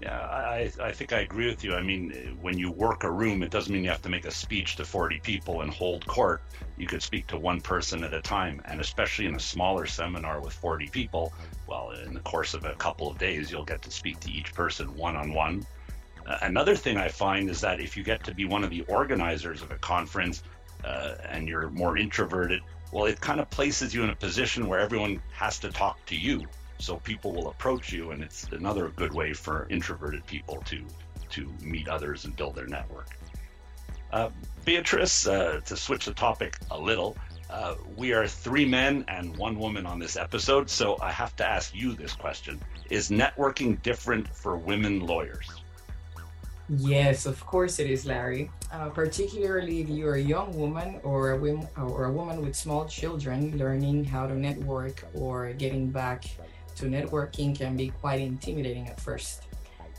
yeah, 0.00 0.20
I, 0.20 0.70
I 0.80 0.92
think 0.92 1.12
I 1.12 1.20
agree 1.20 1.46
with 1.46 1.64
you. 1.64 1.74
I 1.74 1.82
mean, 1.82 2.36
when 2.40 2.58
you 2.58 2.70
work 2.70 3.04
a 3.04 3.10
room, 3.10 3.42
it 3.42 3.50
doesn't 3.50 3.72
mean 3.72 3.82
you 3.82 3.90
have 3.90 4.02
to 4.02 4.10
make 4.10 4.26
a 4.26 4.30
speech 4.30 4.76
to 4.76 4.84
40 4.84 5.20
people 5.20 5.62
and 5.62 5.72
hold 5.72 6.06
court. 6.06 6.42
You 6.76 6.86
could 6.86 7.02
speak 7.02 7.26
to 7.28 7.38
one 7.38 7.62
person 7.62 8.04
at 8.04 8.12
a 8.12 8.20
time. 8.20 8.60
And 8.66 8.80
especially 8.80 9.24
in 9.24 9.34
a 9.34 9.40
smaller 9.40 9.86
seminar 9.86 10.40
with 10.40 10.52
40 10.52 10.88
people, 10.88 11.32
well, 11.66 11.92
in 11.92 12.12
the 12.12 12.20
course 12.20 12.52
of 12.52 12.66
a 12.66 12.74
couple 12.74 13.10
of 13.10 13.16
days, 13.16 13.50
you'll 13.50 13.64
get 13.64 13.80
to 13.82 13.90
speak 13.90 14.20
to 14.20 14.30
each 14.30 14.52
person 14.52 14.94
one 14.94 15.16
on 15.16 15.32
one. 15.32 15.66
Another 16.42 16.76
thing 16.76 16.98
I 16.98 17.08
find 17.08 17.48
is 17.48 17.60
that 17.62 17.80
if 17.80 17.96
you 17.96 18.02
get 18.02 18.22
to 18.24 18.34
be 18.34 18.44
one 18.44 18.64
of 18.64 18.70
the 18.70 18.82
organizers 18.82 19.62
of 19.62 19.70
a 19.70 19.78
conference 19.78 20.42
uh, 20.84 21.14
and 21.30 21.48
you're 21.48 21.70
more 21.70 21.96
introverted, 21.96 22.60
well, 22.92 23.06
it 23.06 23.20
kind 23.20 23.40
of 23.40 23.48
places 23.48 23.94
you 23.94 24.02
in 24.02 24.10
a 24.10 24.16
position 24.16 24.66
where 24.66 24.80
everyone 24.80 25.22
has 25.32 25.58
to 25.60 25.70
talk 25.70 26.04
to 26.06 26.16
you 26.16 26.42
so 26.78 26.96
people 26.98 27.32
will 27.32 27.48
approach 27.48 27.92
you 27.92 28.10
and 28.10 28.22
it's 28.22 28.44
another 28.52 28.88
good 28.96 29.12
way 29.12 29.32
for 29.32 29.66
introverted 29.70 30.24
people 30.26 30.62
to 30.66 30.84
to 31.28 31.52
meet 31.60 31.88
others 31.88 32.24
and 32.24 32.36
build 32.36 32.54
their 32.54 32.66
network. 32.66 33.08
Uh, 34.12 34.30
beatrice 34.64 35.26
uh, 35.26 35.60
to 35.64 35.76
switch 35.76 36.04
the 36.04 36.14
topic 36.14 36.56
a 36.70 36.78
little 36.78 37.16
uh, 37.50 37.74
we 37.96 38.12
are 38.12 38.26
three 38.26 38.64
men 38.64 39.04
and 39.08 39.36
one 39.36 39.58
woman 39.58 39.86
on 39.86 39.98
this 39.98 40.16
episode 40.16 40.68
so 40.68 40.96
i 41.00 41.10
have 41.10 41.34
to 41.36 41.46
ask 41.46 41.74
you 41.74 41.92
this 41.94 42.12
question. 42.12 42.60
Is 42.90 43.10
networking 43.10 43.82
different 43.82 44.28
for 44.28 44.56
women 44.56 45.00
lawyers? 45.00 45.48
Yes, 46.68 47.26
of 47.26 47.44
course 47.46 47.78
it 47.78 47.88
is, 47.88 48.06
Larry. 48.06 48.50
Uh, 48.72 48.88
particularly 48.90 49.80
if 49.80 49.88
you're 49.88 50.16
a 50.16 50.20
young 50.20 50.56
woman 50.56 51.00
or 51.04 51.32
a, 51.32 51.38
woman, 51.38 51.68
or 51.76 52.06
a 52.06 52.12
woman 52.12 52.44
with 52.44 52.56
small 52.56 52.86
children 52.86 53.56
learning 53.56 54.04
how 54.04 54.26
to 54.26 54.34
network 54.34 55.04
or 55.14 55.52
getting 55.52 55.88
back 55.88 56.24
to 56.76 56.86
networking 56.86 57.56
can 57.56 57.76
be 57.76 57.88
quite 58.00 58.20
intimidating 58.20 58.88
at 58.88 59.00
first. 59.00 59.42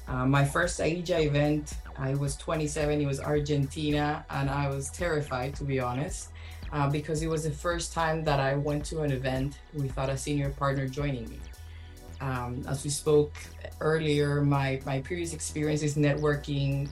Uh, 0.07 0.25
my 0.25 0.45
first 0.45 0.79
AIJA 0.79 1.25
event, 1.25 1.75
I 1.97 2.15
was 2.15 2.37
27, 2.37 3.01
it 3.01 3.05
was 3.05 3.19
Argentina, 3.19 4.25
and 4.29 4.49
I 4.49 4.69
was 4.69 4.89
terrified 4.89 5.55
to 5.55 5.65
be 5.65 5.79
honest, 5.79 6.29
uh, 6.71 6.89
because 6.89 7.21
it 7.21 7.27
was 7.27 7.43
the 7.43 7.51
first 7.51 7.93
time 7.93 8.23
that 8.23 8.39
I 8.39 8.55
went 8.55 8.85
to 8.85 9.01
an 9.01 9.11
event 9.11 9.59
without 9.73 10.09
a 10.09 10.17
senior 10.17 10.49
partner 10.51 10.87
joining 10.87 11.29
me. 11.29 11.39
Um, 12.21 12.63
as 12.67 12.83
we 12.83 12.89
spoke 12.89 13.33
earlier, 13.81 14.41
my, 14.41 14.81
my 14.85 15.01
previous 15.01 15.33
experiences 15.33 15.95
networking 15.95 16.89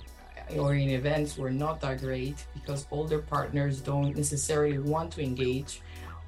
or 0.58 0.75
in 0.75 0.89
events 0.89 1.38
were 1.38 1.50
not 1.50 1.82
that 1.82 2.00
great 2.00 2.46
because 2.54 2.86
older 2.92 3.20
partners 3.20 3.82
don't 3.82 4.15
necessarily 4.15 4.77
want 4.77 5.12
to 5.13 5.24
engage 5.24 5.82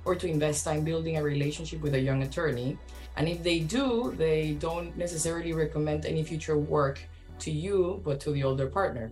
or 0.06 0.16
to 0.16 0.28
invest 0.28 0.66
time 0.66 0.84
building 0.84 1.18
a 1.18 1.24
relationship 1.24 1.82
with 1.82 1.94
a 1.94 2.00
young 2.00 2.24
attorney. 2.24 2.78
And 3.18 3.28
if 3.28 3.42
they 3.42 3.60
do, 3.60 4.14
they 4.16 4.54
don't 4.60 4.96
necessarily 4.96 5.52
recommend 5.52 6.06
any 6.06 6.24
future 6.24 6.58
work 6.58 7.02
to 7.40 7.52
you, 7.52 8.02
but 8.06 8.20
to 8.22 8.32
the 8.32 8.44
older 8.44 8.68
partner. 8.68 9.12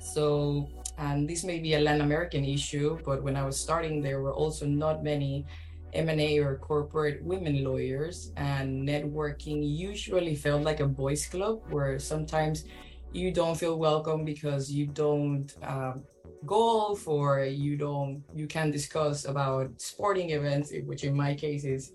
So, 0.00 0.68
and 0.98 1.28
this 1.28 1.44
may 1.44 1.60
be 1.60 1.74
a 1.74 1.80
Latin 1.80 2.00
American 2.00 2.44
issue, 2.44 2.98
but 3.06 3.22
when 3.22 3.36
I 3.36 3.44
was 3.44 3.58
starting, 3.58 4.02
there 4.02 4.20
were 4.20 4.34
also 4.34 4.66
not 4.66 5.04
many 5.04 5.46
M&A 5.92 6.38
or 6.38 6.56
corporate 6.56 7.22
women 7.22 7.62
lawyers, 7.62 8.32
and 8.36 8.86
networking 8.86 9.60
usually 9.62 10.34
felt 10.34 10.62
like 10.62 10.80
a 10.80 10.86
boys' 10.86 11.26
club, 11.26 11.62
where 11.70 11.98
sometimes 11.98 12.64
you 13.12 13.32
don't 13.32 13.56
feel 13.56 13.78
welcome 13.78 14.24
because 14.24 14.70
you 14.70 14.86
don't 14.86 15.54
um, 15.62 16.02
golf 16.46 17.06
or 17.06 17.44
you 17.44 17.76
don't 17.76 18.22
you 18.34 18.46
can't 18.46 18.72
discuss 18.72 19.24
about 19.24 19.68
sporting 19.78 20.30
events 20.30 20.72
which 20.86 21.04
in 21.04 21.14
my 21.14 21.34
case 21.34 21.64
is 21.64 21.92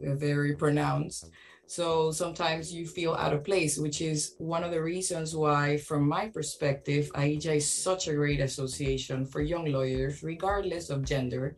very 0.00 0.54
pronounced. 0.54 1.30
So 1.66 2.12
sometimes 2.12 2.72
you 2.72 2.86
feel 2.86 3.12
out 3.14 3.34
of 3.34 3.44
place 3.44 3.76
which 3.76 4.00
is 4.00 4.34
one 4.38 4.64
of 4.64 4.70
the 4.70 4.82
reasons 4.82 5.36
why 5.36 5.76
from 5.76 6.08
my 6.08 6.28
perspective 6.28 7.10
AIJA 7.14 7.56
is 7.56 7.70
such 7.70 8.08
a 8.08 8.14
great 8.14 8.40
association 8.40 9.26
for 9.26 9.42
young 9.42 9.66
lawyers 9.66 10.22
regardless 10.22 10.88
of 10.88 11.04
gender 11.04 11.54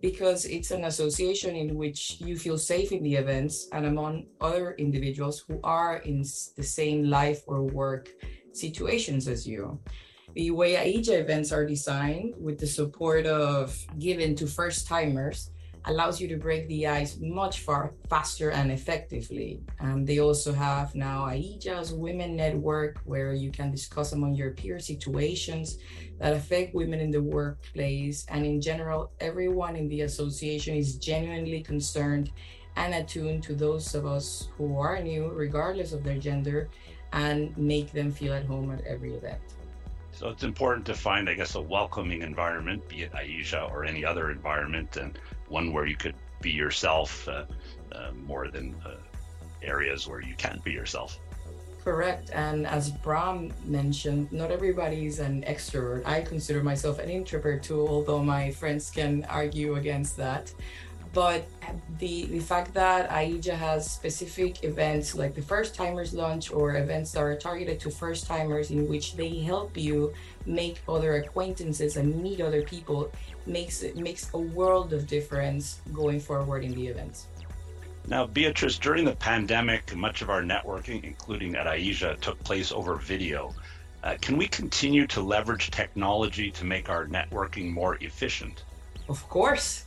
because 0.00 0.46
it's 0.46 0.70
an 0.70 0.84
association 0.84 1.56
in 1.56 1.74
which 1.76 2.20
you 2.20 2.38
feel 2.38 2.56
safe 2.56 2.90
in 2.90 3.02
the 3.02 3.14
events 3.14 3.68
and 3.72 3.84
among 3.84 4.24
other 4.40 4.72
individuals 4.78 5.44
who 5.46 5.60
are 5.62 5.98
in 5.98 6.22
the 6.56 6.62
same 6.62 7.04
life 7.04 7.42
or 7.46 7.62
work 7.62 8.08
situations 8.52 9.28
as 9.28 9.46
you. 9.46 9.78
The 10.34 10.52
way 10.52 10.74
AIJA 10.74 11.20
events 11.20 11.52
are 11.52 11.66
designed 11.66 12.34
with 12.38 12.58
the 12.58 12.66
support 12.66 13.26
of 13.26 13.76
given 13.98 14.34
to 14.36 14.46
first 14.46 14.86
timers 14.86 15.50
allows 15.86 16.20
you 16.20 16.28
to 16.28 16.36
break 16.36 16.68
the 16.68 16.86
ice 16.86 17.18
much 17.20 17.60
far 17.60 17.92
faster 18.08 18.50
and 18.50 18.70
effectively. 18.70 19.60
And 19.78 20.06
they 20.06 20.20
also 20.20 20.52
have 20.52 20.94
now 20.94 21.26
AIJA's 21.26 21.92
Women 21.92 22.36
Network, 22.36 22.98
where 23.04 23.32
you 23.32 23.50
can 23.50 23.70
discuss 23.70 24.12
among 24.12 24.34
your 24.34 24.50
peer 24.50 24.78
situations 24.78 25.78
that 26.18 26.34
affect 26.34 26.74
women 26.74 27.00
in 27.00 27.10
the 27.10 27.22
workplace. 27.22 28.26
And 28.28 28.44
in 28.44 28.60
general, 28.60 29.12
everyone 29.20 29.76
in 29.76 29.88
the 29.88 30.02
association 30.02 30.76
is 30.76 30.96
genuinely 30.96 31.62
concerned 31.62 32.30
and 32.76 32.94
attuned 32.94 33.42
to 33.44 33.54
those 33.54 33.94
of 33.94 34.06
us 34.06 34.48
who 34.56 34.78
are 34.78 35.02
new, 35.02 35.28
regardless 35.30 35.92
of 35.92 36.04
their 36.04 36.18
gender, 36.18 36.68
and 37.12 37.56
make 37.56 37.90
them 37.92 38.12
feel 38.12 38.32
at 38.32 38.44
home 38.44 38.70
at 38.70 38.84
every 38.86 39.14
event. 39.14 39.40
So 40.12 40.28
it's 40.28 40.42
important 40.42 40.84
to 40.86 40.94
find, 40.94 41.28
I 41.28 41.34
guess, 41.34 41.54
a 41.54 41.60
welcoming 41.60 42.22
environment, 42.22 42.86
be 42.88 43.02
it 43.02 43.12
AIJA 43.12 43.70
or 43.70 43.84
any 43.84 44.04
other 44.04 44.30
environment, 44.30 44.96
and 44.96 45.18
one 45.50 45.72
where 45.72 45.86
you 45.86 45.96
could 45.96 46.14
be 46.40 46.50
yourself 46.50 47.28
uh, 47.28 47.44
uh, 47.92 48.10
more 48.26 48.48
than 48.48 48.74
uh, 48.86 48.94
areas 49.62 50.08
where 50.08 50.20
you 50.20 50.34
can't 50.34 50.62
be 50.64 50.72
yourself. 50.72 51.18
Correct. 51.84 52.30
And 52.32 52.66
as 52.66 52.90
Bram 52.90 53.52
mentioned, 53.64 54.30
not 54.32 54.50
everybody's 54.50 55.18
an 55.18 55.42
extrovert. 55.42 56.06
I 56.06 56.20
consider 56.20 56.62
myself 56.62 56.98
an 56.98 57.08
introvert 57.08 57.62
too, 57.62 57.86
although 57.88 58.22
my 58.22 58.50
friends 58.52 58.90
can 58.90 59.24
argue 59.24 59.76
against 59.76 60.16
that. 60.18 60.52
But 61.12 61.46
the 61.98 62.26
the 62.26 62.38
fact 62.38 62.72
that 62.74 63.10
AIJA 63.10 63.54
has 63.54 63.90
specific 63.90 64.62
events 64.62 65.14
like 65.14 65.34
the 65.34 65.42
first 65.42 65.74
timers 65.74 66.14
lunch 66.14 66.52
or 66.52 66.76
events 66.76 67.12
that 67.12 67.22
are 67.22 67.36
targeted 67.36 67.80
to 67.80 67.90
first 67.90 68.26
timers 68.26 68.70
in 68.70 68.88
which 68.88 69.16
they 69.16 69.40
help 69.40 69.76
you 69.76 70.12
make 70.46 70.80
other 70.88 71.16
acquaintances 71.16 71.96
and 71.96 72.22
meet 72.22 72.40
other 72.40 72.62
people 72.62 73.10
makes 73.44 73.82
it 73.82 73.96
makes 73.96 74.32
a 74.34 74.38
world 74.38 74.92
of 74.92 75.08
difference 75.08 75.80
going 75.92 76.20
forward 76.20 76.62
in 76.62 76.74
the 76.74 76.86
events. 76.86 77.26
Now, 78.06 78.26
Beatrice, 78.26 78.78
during 78.78 79.04
the 79.04 79.16
pandemic, 79.16 79.94
much 79.94 80.22
of 80.22 80.30
our 80.30 80.42
networking, 80.42 81.04
including 81.04 81.54
at 81.54 81.66
AIJA, 81.66 82.20
took 82.20 82.42
place 82.44 82.72
over 82.72 82.96
video. 82.96 83.54
Uh, 84.02 84.16
can 84.20 84.36
we 84.36 84.48
continue 84.48 85.06
to 85.08 85.20
leverage 85.20 85.70
technology 85.70 86.50
to 86.52 86.64
make 86.64 86.88
our 86.88 87.06
networking 87.06 87.70
more 87.70 87.98
efficient? 88.00 88.64
Of 89.08 89.28
course. 89.28 89.84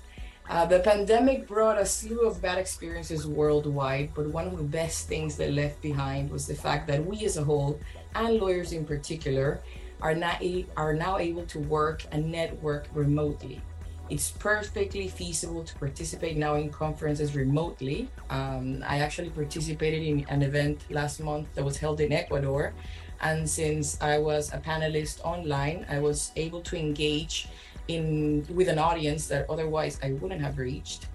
Uh, 0.50 0.66
the 0.66 0.80
pandemic 0.80 1.48
brought 1.48 1.80
a 1.80 1.86
slew 1.86 2.28
of 2.28 2.42
bad 2.42 2.58
experiences 2.58 3.26
worldwide, 3.26 4.14
but 4.14 4.28
one 4.28 4.46
of 4.46 4.58
the 4.58 4.64
best 4.64 5.08
things 5.08 5.38
that 5.38 5.54
left 5.54 5.82
behind 5.82 6.30
was 6.30 6.46
the 6.46 6.54
fact 6.56 6.86
that 6.88 7.04
we 7.06 7.24
as 7.26 7.38
a 7.38 7.44
whole, 7.44 7.80
and 8.16 8.40
lawyers 8.40 8.74
in 8.74 8.86
particular, 8.86 9.62
are, 10.02 10.14
not 10.14 10.42
a- 10.42 10.66
are 10.76 10.94
now 10.94 11.18
able 11.18 11.46
to 11.46 11.60
work 11.60 12.04
and 12.12 12.30
network 12.30 12.88
remotely. 12.94 13.62
It's 14.10 14.32
perfectly 14.32 15.08
feasible 15.08 15.64
to 15.64 15.76
participate 15.76 16.36
now 16.36 16.56
in 16.56 16.70
conferences 16.70 17.36
remotely. 17.36 18.10
Um, 18.30 18.84
I 18.86 19.00
actually 19.00 19.30
participated 19.30 20.04
in 20.04 20.26
an 20.28 20.44
event 20.44 20.84
last 20.90 21.22
month 21.22 21.48
that 21.56 21.64
was 21.64 21.78
held 21.78 22.02
in 22.02 22.12
Ecuador. 22.12 22.74
And 23.22 23.50
since 23.50 24.00
I 24.02 24.18
was 24.18 24.54
a 24.54 24.58
panelist 24.58 25.22
online, 25.24 25.86
I 25.90 26.00
was 26.00 26.34
able 26.36 26.60
to 26.64 26.78
engage 26.78 27.48
in 27.88 28.46
with 28.50 28.68
an 28.68 28.80
audience 28.80 29.28
that 29.28 29.50
otherwise 29.50 30.00
I 30.04 30.14
wouldn't 30.14 30.42
have 30.42 30.58
reached. 30.58 31.08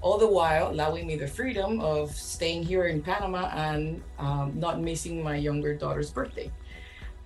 All 0.00 0.18
the 0.18 0.28
while 0.28 0.70
allowing 0.70 1.06
me 1.06 1.16
the 1.16 1.26
freedom 1.26 1.80
of 1.80 2.14
staying 2.14 2.62
here 2.62 2.86
in 2.86 3.02
Panama 3.02 3.50
and 3.52 4.02
um, 4.18 4.52
not 4.54 4.80
missing 4.80 5.22
my 5.22 5.36
younger 5.36 5.74
daughter's 5.74 6.10
birthday. 6.10 6.52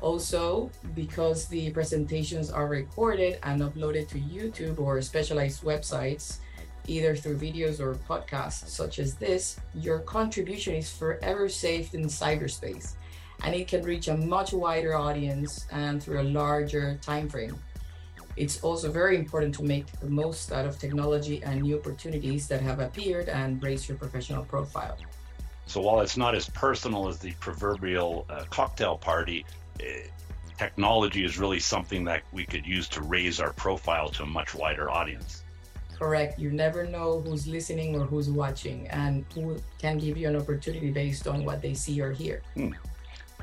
Also, 0.00 0.70
because 0.94 1.46
the 1.46 1.70
presentations 1.70 2.50
are 2.50 2.66
recorded 2.66 3.38
and 3.42 3.60
uploaded 3.60 4.08
to 4.08 4.18
YouTube 4.18 4.80
or 4.80 5.00
specialized 5.02 5.62
websites, 5.62 6.38
either 6.86 7.14
through 7.14 7.36
videos 7.36 7.78
or 7.78 7.94
podcasts 7.94 8.66
such 8.68 8.98
as 8.98 9.14
this, 9.14 9.60
your 9.74 10.00
contribution 10.00 10.74
is 10.74 10.90
forever 10.90 11.48
saved 11.48 11.94
in 11.94 12.06
cyberspace 12.06 12.94
and 13.44 13.54
it 13.54 13.68
can 13.68 13.82
reach 13.82 14.08
a 14.08 14.16
much 14.16 14.52
wider 14.52 14.94
audience 14.94 15.66
and 15.72 16.02
through 16.02 16.20
a 16.20 16.22
larger 16.22 16.98
time 17.02 17.28
frame. 17.28 17.56
It's 18.36 18.62
also 18.62 18.90
very 18.90 19.16
important 19.16 19.54
to 19.56 19.62
make 19.62 19.86
the 20.00 20.08
most 20.08 20.52
out 20.52 20.64
of 20.64 20.78
technology 20.78 21.42
and 21.42 21.62
new 21.62 21.78
opportunities 21.78 22.48
that 22.48 22.60
have 22.62 22.80
appeared 22.80 23.28
and 23.28 23.62
raise 23.62 23.88
your 23.88 23.98
professional 23.98 24.44
profile. 24.44 24.96
So 25.66 25.80
while 25.80 26.00
it's 26.00 26.16
not 26.16 26.34
as 26.34 26.48
personal 26.48 27.08
as 27.08 27.18
the 27.18 27.32
proverbial 27.40 28.26
uh, 28.28 28.44
cocktail 28.50 28.96
party, 28.96 29.44
uh, 29.80 29.84
technology 30.58 31.24
is 31.24 31.38
really 31.38 31.60
something 31.60 32.04
that 32.04 32.22
we 32.32 32.44
could 32.44 32.66
use 32.66 32.88
to 32.88 33.02
raise 33.02 33.40
our 33.40 33.52
profile 33.52 34.08
to 34.10 34.22
a 34.22 34.26
much 34.26 34.54
wider 34.54 34.90
audience. 34.90 35.44
Correct. 35.98 36.38
You 36.38 36.50
never 36.50 36.86
know 36.86 37.20
who's 37.20 37.46
listening 37.46 37.94
or 37.94 38.04
who's 38.04 38.28
watching 38.28 38.88
and 38.88 39.24
who 39.34 39.56
can 39.78 39.98
give 39.98 40.16
you 40.16 40.28
an 40.28 40.36
opportunity 40.36 40.90
based 40.90 41.28
on 41.28 41.44
what 41.44 41.62
they 41.62 41.74
see 41.74 42.00
or 42.00 42.12
hear. 42.12 42.42
Hmm. 42.54 42.72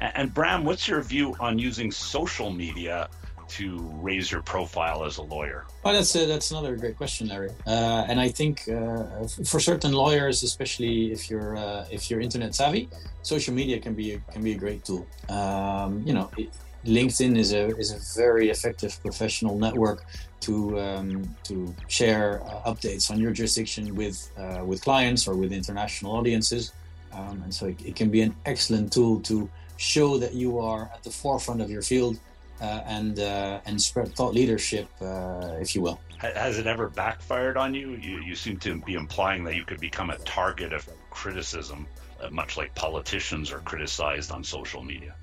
And, 0.01 0.11
and 0.15 0.33
Bram, 0.33 0.65
what's 0.65 0.87
your 0.87 1.01
view 1.01 1.35
on 1.39 1.57
using 1.57 1.91
social 1.91 2.51
media 2.51 3.09
to 3.49 3.79
raise 4.01 4.31
your 4.31 4.41
profile 4.41 5.03
as 5.05 5.17
a 5.17 5.21
lawyer? 5.23 5.65
Well, 5.83 5.93
that's 5.93 6.15
a, 6.15 6.25
that's 6.25 6.51
another 6.51 6.75
great 6.75 6.97
question, 6.97 7.27
Larry. 7.27 7.51
Uh, 7.65 8.05
and 8.07 8.19
I 8.19 8.29
think 8.29 8.67
uh, 8.69 9.27
for 9.45 9.59
certain 9.59 9.93
lawyers, 9.93 10.43
especially 10.43 11.11
if 11.11 11.29
you're 11.29 11.57
uh, 11.57 11.85
if 11.91 12.09
you're 12.09 12.21
internet 12.21 12.55
savvy, 12.55 12.89
social 13.21 13.53
media 13.53 13.79
can 13.79 13.93
be 13.93 14.13
a, 14.13 14.19
can 14.31 14.43
be 14.43 14.53
a 14.53 14.57
great 14.57 14.85
tool. 14.85 15.05
Um, 15.29 16.03
you 16.05 16.13
know, 16.13 16.29
it, 16.37 16.49
LinkedIn 16.85 17.37
is 17.37 17.53
a 17.53 17.67
is 17.77 17.91
a 17.91 18.21
very 18.21 18.49
effective 18.49 18.97
professional 19.01 19.57
network 19.57 20.05
to 20.41 20.79
um, 20.79 21.35
to 21.43 21.75
share 21.87 22.41
uh, 22.43 22.71
updates 22.71 23.11
on 23.11 23.19
your 23.19 23.31
jurisdiction 23.31 23.95
with 23.95 24.31
uh, 24.37 24.63
with 24.65 24.81
clients 24.81 25.27
or 25.27 25.35
with 25.35 25.51
international 25.51 26.15
audiences. 26.15 26.71
Um, 27.11 27.41
and 27.43 27.53
so 27.53 27.65
it, 27.67 27.81
it 27.83 27.95
can 27.95 28.09
be 28.09 28.21
an 28.21 28.35
excellent 28.45 28.93
tool 28.93 29.19
to 29.21 29.49
show 29.77 30.17
that 30.17 30.33
you 30.33 30.59
are 30.59 30.89
at 30.93 31.03
the 31.03 31.09
forefront 31.09 31.61
of 31.61 31.69
your 31.69 31.81
field 31.81 32.19
uh, 32.61 32.81
and 32.85 33.19
uh, 33.19 33.59
and 33.65 33.81
spread 33.81 34.13
thought 34.15 34.33
leadership, 34.33 34.89
uh, 35.01 35.55
if 35.59 35.75
you 35.75 35.81
will. 35.81 35.99
Has 36.17 36.59
it 36.59 36.67
ever 36.67 36.89
backfired 36.89 37.55
on 37.55 37.73
you? 37.73 37.91
you? 37.91 38.21
You 38.21 38.35
seem 38.35 38.57
to 38.57 38.81
be 38.81 38.95
implying 38.95 39.43
that 39.45 39.55
you 39.55 39.63
could 39.63 39.79
become 39.79 40.09
a 40.09 40.17
target 40.19 40.73
of 40.73 40.87
criticism, 41.09 41.87
uh, 42.21 42.29
much 42.29 42.57
like 42.57 42.75
politicians 42.75 43.51
are 43.51 43.59
criticized 43.59 44.31
on 44.31 44.43
social 44.43 44.83
media. 44.83 45.15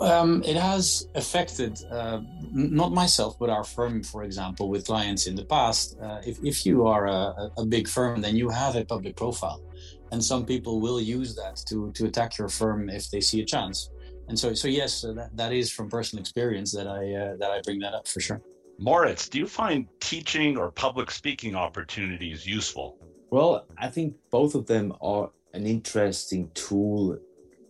Um, 0.00 0.42
it 0.42 0.56
has 0.56 1.08
affected 1.14 1.80
uh, 1.90 2.20
not 2.52 2.92
myself, 2.92 3.38
but 3.38 3.48
our 3.48 3.64
firm, 3.64 4.02
for 4.02 4.24
example, 4.24 4.68
with 4.68 4.84
clients 4.86 5.26
in 5.28 5.36
the 5.36 5.44
past. 5.44 5.96
Uh, 5.98 6.20
if, 6.26 6.44
if 6.44 6.66
you 6.66 6.86
are 6.86 7.06
a, 7.06 7.50
a, 7.56 7.64
big 7.64 7.88
firm, 7.88 8.20
then 8.20 8.34
you 8.36 8.48
have 8.50 8.74
a 8.74 8.84
public 8.84 9.14
profile, 9.14 9.62
and 10.10 10.22
some 10.22 10.44
people 10.44 10.80
will 10.80 11.00
use 11.00 11.36
that 11.36 11.56
to 11.68 11.92
to 11.92 12.04
attack 12.04 12.36
your 12.36 12.48
firm 12.48 12.90
if 12.90 13.10
they 13.10 13.20
see 13.20 13.40
a 13.40 13.44
chance 13.44 13.90
and 14.28 14.38
so 14.38 14.54
so 14.54 14.68
yes 14.68 15.02
that, 15.02 15.30
that 15.34 15.52
is 15.52 15.70
from 15.70 15.88
personal 15.88 16.20
experience 16.20 16.72
that 16.72 16.86
i 16.86 17.14
uh, 17.14 17.36
that 17.36 17.50
i 17.50 17.60
bring 17.62 17.78
that 17.80 17.94
up 17.94 18.06
for 18.06 18.20
sure. 18.20 18.40
Moritz 18.78 19.28
do 19.28 19.38
you 19.38 19.46
find 19.46 19.86
teaching 20.00 20.58
or 20.58 20.70
public 20.70 21.10
speaking 21.10 21.54
opportunities 21.54 22.46
useful? 22.46 22.98
Well 23.30 23.66
i 23.78 23.88
think 23.88 24.14
both 24.30 24.54
of 24.54 24.66
them 24.66 24.92
are 25.00 25.30
an 25.54 25.66
interesting 25.66 26.50
tool 26.54 27.18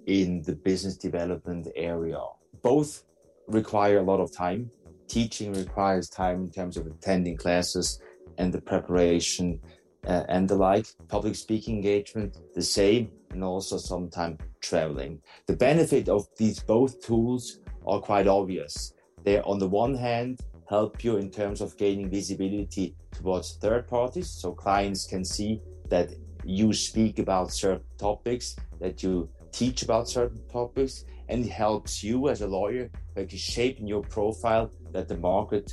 in 0.07 0.43
the 0.43 0.55
business 0.55 0.97
development 0.97 1.69
area. 1.77 2.21
Both 2.63 3.05
require 3.47 3.99
a 3.99 4.03
lot 4.03 4.21
of 4.21 4.35
time. 4.35 4.71
Teaching 5.09 5.53
requires 5.53 6.09
time 6.09 6.45
in 6.45 6.51
terms 6.51 6.77
of 6.77 6.87
attending 6.87 7.37
classes 7.37 8.01
and 8.39 8.53
the 8.53 8.61
preparation 8.61 9.61
Uh, 10.07 10.23
and 10.29 10.49
the 10.49 10.55
like 10.55 10.87
public 11.09 11.35
speaking 11.35 11.77
engagement 11.77 12.39
the 12.55 12.63
same 12.63 13.11
and 13.31 13.43
also 13.43 13.77
sometimes 13.77 14.39
traveling. 14.61 15.21
The 15.47 15.57
benefit 15.57 16.09
of 16.09 16.29
these 16.37 16.61
both 16.61 17.05
tools 17.05 17.59
are 17.87 18.01
quite 18.01 18.29
obvious. 18.29 18.95
They, 19.25 19.41
on 19.41 19.59
the 19.59 19.69
one 19.69 19.95
hand, 19.95 20.41
help 20.69 21.03
you 21.03 21.17
in 21.17 21.31
terms 21.31 21.61
of 21.61 21.77
gaining 21.77 22.09
visibility 22.11 22.95
towards 23.13 23.57
third 23.57 23.89
parties, 23.89 24.31
so 24.31 24.53
clients 24.53 25.07
can 25.07 25.25
see 25.25 25.61
that 25.89 26.11
you 26.45 26.73
speak 26.73 27.19
about 27.19 27.53
certain 27.53 27.87
topics, 27.99 28.57
that 28.81 29.03
you 29.03 29.29
teach 29.53 29.83
about 29.83 30.09
certain 30.09 30.41
topics, 30.49 31.05
and 31.29 31.45
it 31.45 31.51
helps 31.51 32.05
you 32.05 32.29
as 32.29 32.43
a 32.43 32.47
lawyer 32.47 32.91
like 33.17 33.31
shaping 33.31 33.87
your 33.87 34.03
profile 34.03 34.71
that 34.93 35.09
the 35.09 35.17
market 35.17 35.73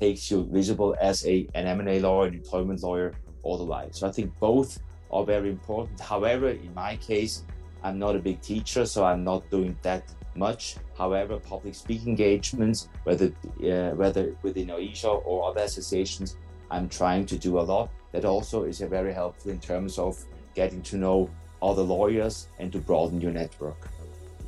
takes 0.00 0.30
you 0.30 0.48
visible 0.50 0.96
as 1.00 1.24
a 1.26 1.46
an 1.54 1.66
M&A 1.66 2.00
lawyer, 2.00 2.28
an 2.28 2.34
employment 2.34 2.82
lawyer, 2.82 3.14
or 3.42 3.58
the. 3.58 3.88
So 3.92 4.08
I 4.08 4.12
think 4.12 4.38
both 4.38 4.78
are 5.10 5.24
very 5.24 5.50
important. 5.50 6.00
However, 6.00 6.50
in 6.50 6.72
my 6.74 6.96
case, 6.96 7.44
I'm 7.82 7.98
not 7.98 8.16
a 8.16 8.18
big 8.18 8.40
teacher, 8.40 8.86
so 8.86 9.04
I'm 9.04 9.24
not 9.24 9.48
doing 9.50 9.76
that 9.82 10.04
much. 10.34 10.76
However, 10.96 11.38
public 11.38 11.74
speaking 11.74 12.10
engagements, 12.10 12.88
whether 13.04 13.26
uh, 13.26 13.90
whether 13.96 14.36
within 14.42 14.68
AIJA 14.68 15.22
or 15.24 15.50
other 15.50 15.62
associations, 15.62 16.36
I'm 16.70 16.88
trying 16.88 17.26
to 17.26 17.38
do 17.38 17.58
a 17.58 17.62
lot. 17.62 17.90
That 18.12 18.24
also 18.24 18.64
is 18.64 18.80
very 18.80 19.12
helpful 19.12 19.50
in 19.50 19.60
terms 19.60 19.98
of 19.98 20.22
getting 20.54 20.82
to 20.82 20.96
know 20.96 21.30
other 21.62 21.82
lawyers 21.82 22.48
and 22.58 22.72
to 22.72 22.78
broaden 22.78 23.20
your 23.20 23.32
network. 23.32 23.88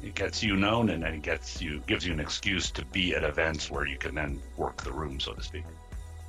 it 0.03 0.15
gets 0.15 0.43
you 0.43 0.57
known 0.57 0.91
and 0.91 1.03
then 1.05 1.15
it 1.15 1.23
gets 1.23 1.63
you 1.63 1.81
gives 1.87 2.05
you 2.07 2.13
an 2.13 2.21
excuse 2.21 2.71
to 2.73 2.85
be 2.87 3.15
at 3.15 3.23
events 3.23 3.71
where 3.71 3.87
you 3.87 3.97
can 3.97 4.15
then 4.15 4.41
work 4.57 4.83
the 4.83 4.93
room, 4.93 5.21
so 5.21 5.33
to 5.33 5.43
speak. 5.43 5.65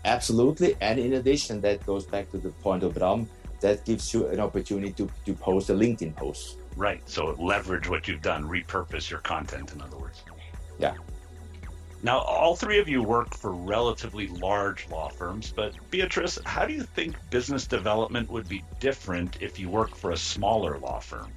Absolutely. 0.06 0.76
And 0.82 1.00
in 1.00 1.14
addition, 1.14 1.62
that 1.62 1.86
goes 1.86 2.06
back 2.06 2.30
to 2.32 2.38
the 2.38 2.50
point 2.50 2.84
of 2.84 2.94
Bram, 2.94 3.30
that 3.62 3.86
gives 3.86 4.14
you 4.14 4.28
an 4.28 4.40
opportunity 4.40 4.92
to, 4.94 5.10
to 5.26 5.34
post 5.34 5.70
a 5.70 5.74
LinkedIn 5.74 6.16
post. 6.16 6.58
Right. 6.76 7.02
So 7.10 7.36
leverage 7.40 7.88
what 7.90 8.08
you've 8.08 8.22
done, 8.22 8.44
repurpose 8.44 9.10
your 9.10 9.20
content, 9.20 9.74
in 9.74 9.82
other 9.82 9.98
words. 9.98 10.24
Yeah. 10.80 10.96
Now, 12.02 12.20
all 12.20 12.58
three 12.58 12.80
of 12.80 12.90
you 12.90 13.02
work 13.02 13.34
for 13.34 13.52
relatively 13.52 14.28
large 14.28 14.90
law 14.90 15.08
firms, 15.08 15.54
but 15.56 15.74
Beatrice, 15.90 16.38
how 16.44 16.66
do 16.66 16.74
you 16.74 16.84
think 16.84 17.16
business 17.30 17.66
development 17.66 18.30
would 18.30 18.50
be 18.50 18.62
different 18.82 19.42
if 19.42 19.58
you 19.58 19.70
work 19.70 19.96
for 19.96 20.12
a 20.12 20.18
smaller 20.18 20.78
law 20.80 21.00
firm? 21.00 21.32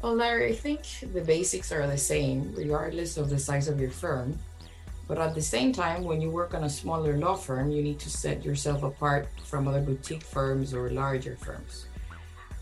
Well, 0.00 0.14
Larry, 0.14 0.52
I 0.52 0.54
think 0.54 0.80
the 1.12 1.20
basics 1.20 1.70
are 1.70 1.86
the 1.86 1.98
same 1.98 2.54
regardless 2.56 3.18
of 3.18 3.28
the 3.28 3.38
size 3.38 3.68
of 3.68 3.78
your 3.78 3.90
firm. 3.90 4.38
But 5.10 5.18
at 5.18 5.34
the 5.34 5.42
same 5.42 5.72
time, 5.72 6.04
when 6.04 6.20
you 6.20 6.30
work 6.30 6.54
on 6.54 6.62
a 6.62 6.70
smaller 6.70 7.18
law 7.18 7.34
firm, 7.34 7.72
you 7.72 7.82
need 7.82 7.98
to 7.98 8.08
set 8.08 8.44
yourself 8.44 8.84
apart 8.84 9.26
from 9.42 9.66
other 9.66 9.80
boutique 9.80 10.22
firms 10.22 10.72
or 10.72 10.88
larger 10.88 11.34
firms. 11.34 11.86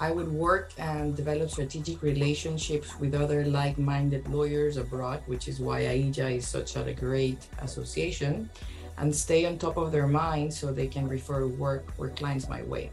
I 0.00 0.12
would 0.12 0.32
work 0.32 0.72
and 0.78 1.14
develop 1.14 1.50
strategic 1.50 2.00
relationships 2.00 2.98
with 2.98 3.14
other 3.14 3.44
like 3.44 3.76
minded 3.76 4.26
lawyers 4.32 4.78
abroad, 4.78 5.20
which 5.26 5.46
is 5.46 5.60
why 5.60 5.82
AIJA 5.82 6.38
is 6.38 6.48
such 6.48 6.74
a 6.76 6.90
great 6.94 7.46
association, 7.60 8.48
and 8.96 9.14
stay 9.14 9.44
on 9.44 9.58
top 9.58 9.76
of 9.76 9.92
their 9.92 10.06
minds 10.06 10.58
so 10.58 10.72
they 10.72 10.88
can 10.88 11.06
refer 11.06 11.46
work 11.46 11.84
or 11.98 12.08
clients 12.08 12.48
my 12.48 12.62
way. 12.62 12.90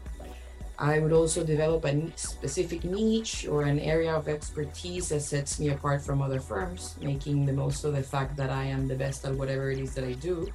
I 0.78 0.98
would 0.98 1.12
also 1.12 1.42
develop 1.42 1.86
a 1.86 2.12
specific 2.16 2.84
niche 2.84 3.46
or 3.48 3.62
an 3.62 3.78
area 3.78 4.14
of 4.14 4.28
expertise 4.28 5.08
that 5.08 5.20
sets 5.20 5.58
me 5.58 5.70
apart 5.70 6.02
from 6.02 6.20
other 6.20 6.40
firms, 6.40 6.96
making 7.00 7.46
the 7.46 7.52
most 7.52 7.84
of 7.84 7.94
the 7.94 8.02
fact 8.02 8.36
that 8.36 8.50
I 8.50 8.64
am 8.64 8.86
the 8.86 8.94
best 8.94 9.24
at 9.24 9.34
whatever 9.34 9.70
it 9.70 9.78
is 9.78 9.94
that 9.94 10.04
I 10.04 10.12
do, 10.12 10.52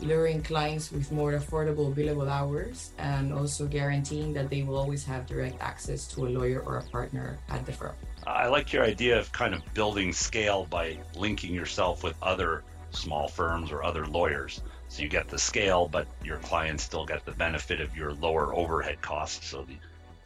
luring 0.00 0.42
clients 0.42 0.92
with 0.92 1.10
more 1.10 1.32
affordable 1.32 1.94
billable 1.94 2.28
hours, 2.28 2.92
and 2.98 3.32
also 3.32 3.66
guaranteeing 3.66 4.34
that 4.34 4.50
they 4.50 4.62
will 4.64 4.76
always 4.76 5.02
have 5.04 5.26
direct 5.26 5.60
access 5.62 6.06
to 6.08 6.26
a 6.26 6.28
lawyer 6.28 6.60
or 6.60 6.76
a 6.76 6.82
partner 6.90 7.38
at 7.48 7.64
the 7.64 7.72
firm. 7.72 7.94
I 8.26 8.48
like 8.48 8.72
your 8.72 8.84
idea 8.84 9.18
of 9.18 9.32
kind 9.32 9.54
of 9.54 9.62
building 9.72 10.12
scale 10.12 10.66
by 10.68 10.98
linking 11.16 11.54
yourself 11.54 12.04
with 12.04 12.16
other 12.22 12.64
small 12.90 13.28
firms 13.28 13.72
or 13.72 13.82
other 13.82 14.06
lawyers. 14.06 14.62
So 14.94 15.02
you 15.02 15.08
get 15.08 15.26
the 15.26 15.40
scale, 15.40 15.88
but 15.88 16.06
your 16.22 16.36
clients 16.36 16.84
still 16.84 17.04
get 17.04 17.24
the 17.24 17.32
benefit 17.32 17.80
of 17.80 17.96
your 17.96 18.12
lower 18.12 18.54
overhead 18.54 19.02
costs. 19.02 19.48
So 19.48 19.62
the, 19.62 19.76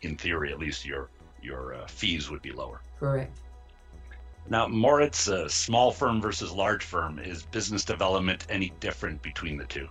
in 0.03 0.15
theory, 0.15 0.53
at 0.53 0.59
least 0.59 0.85
your 0.85 1.09
your 1.41 1.73
uh, 1.73 1.87
fees 1.87 2.29
would 2.29 2.43
be 2.43 2.53
lower. 2.53 2.83
Correct. 3.01 3.35
Now, 4.51 4.67
Moritz, 4.69 5.27
uh, 5.27 5.49
small 5.49 5.91
firm 5.91 6.21
versus 6.21 6.53
large 6.53 6.85
firm, 6.85 7.19
is 7.19 7.45
business 7.45 7.83
development 7.83 8.47
any 8.51 8.75
different 8.79 9.23
between 9.23 9.57
the 9.57 9.65
two? 9.65 9.89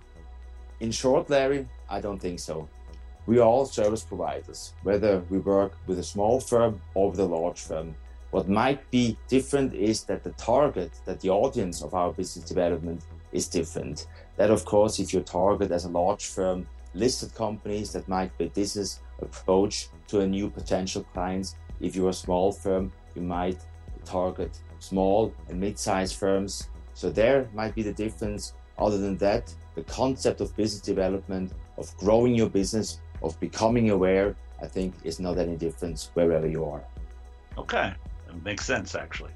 In 0.79 0.91
short, 0.91 1.27
Larry, 1.27 1.67
I 1.89 1.99
don't 1.99 2.19
think 2.19 2.39
so. 2.39 2.69
We 3.25 3.39
are 3.39 3.47
all 3.47 3.65
service 3.65 4.03
providers, 4.03 4.73
whether 4.83 5.23
we 5.31 5.39
work 5.39 5.71
with 5.87 5.97
a 5.97 6.03
small 6.03 6.39
firm 6.39 6.79
or 6.93 7.09
with 7.09 7.19
a 7.19 7.25
large 7.25 7.61
firm. 7.61 7.95
What 8.29 8.47
might 8.47 8.91
be 8.91 9.17
different 9.27 9.73
is 9.73 10.03
that 10.03 10.23
the 10.23 10.33
target, 10.33 10.91
that 11.05 11.19
the 11.19 11.31
audience 11.31 11.81
of 11.81 11.95
our 11.95 12.13
business 12.13 12.45
development 12.45 13.01
is 13.37 13.47
different. 13.47 14.07
That, 14.35 14.49
of 14.51 14.65
course, 14.65 14.99
if 14.99 15.13
you 15.13 15.21
target 15.21 15.71
as 15.71 15.85
a 15.85 15.89
large 15.89 16.25
firm 16.25 16.67
listed 16.93 17.33
companies, 17.35 17.93
that 17.93 18.07
might 18.07 18.37
be 18.37 18.45
a 18.45 18.49
business 18.49 18.99
approach 19.21 19.89
to 20.09 20.21
a 20.21 20.27
new 20.27 20.49
potential 20.49 21.03
clients. 21.13 21.55
If 21.79 21.95
you're 21.95 22.09
a 22.09 22.23
small 22.25 22.51
firm, 22.51 22.91
you 23.15 23.21
might 23.21 23.59
target 24.03 24.59
small 24.79 25.33
and 25.49 25.59
mid-sized 25.59 26.15
firms. 26.15 26.69
So 26.93 27.09
there 27.09 27.47
might 27.53 27.75
be 27.75 27.83
the 27.83 27.93
difference. 27.93 28.53
Other 28.77 28.97
than 28.97 29.17
that, 29.17 29.53
the 29.75 29.83
concept 29.83 30.41
of 30.41 30.55
business 30.55 30.81
development, 30.81 31.51
of 31.77 31.95
growing 31.97 32.33
your 32.35 32.49
business, 32.49 32.99
of 33.21 33.39
becoming 33.39 33.91
aware, 33.91 34.35
I 34.61 34.67
think 34.67 34.93
is 35.03 35.19
not 35.19 35.37
any 35.37 35.55
difference 35.55 36.09
wherever 36.15 36.47
you 36.47 36.65
are. 36.65 36.83
Okay, 37.57 37.93
it 38.29 38.43
makes 38.43 38.65
sense 38.65 38.95
actually. 38.95 39.31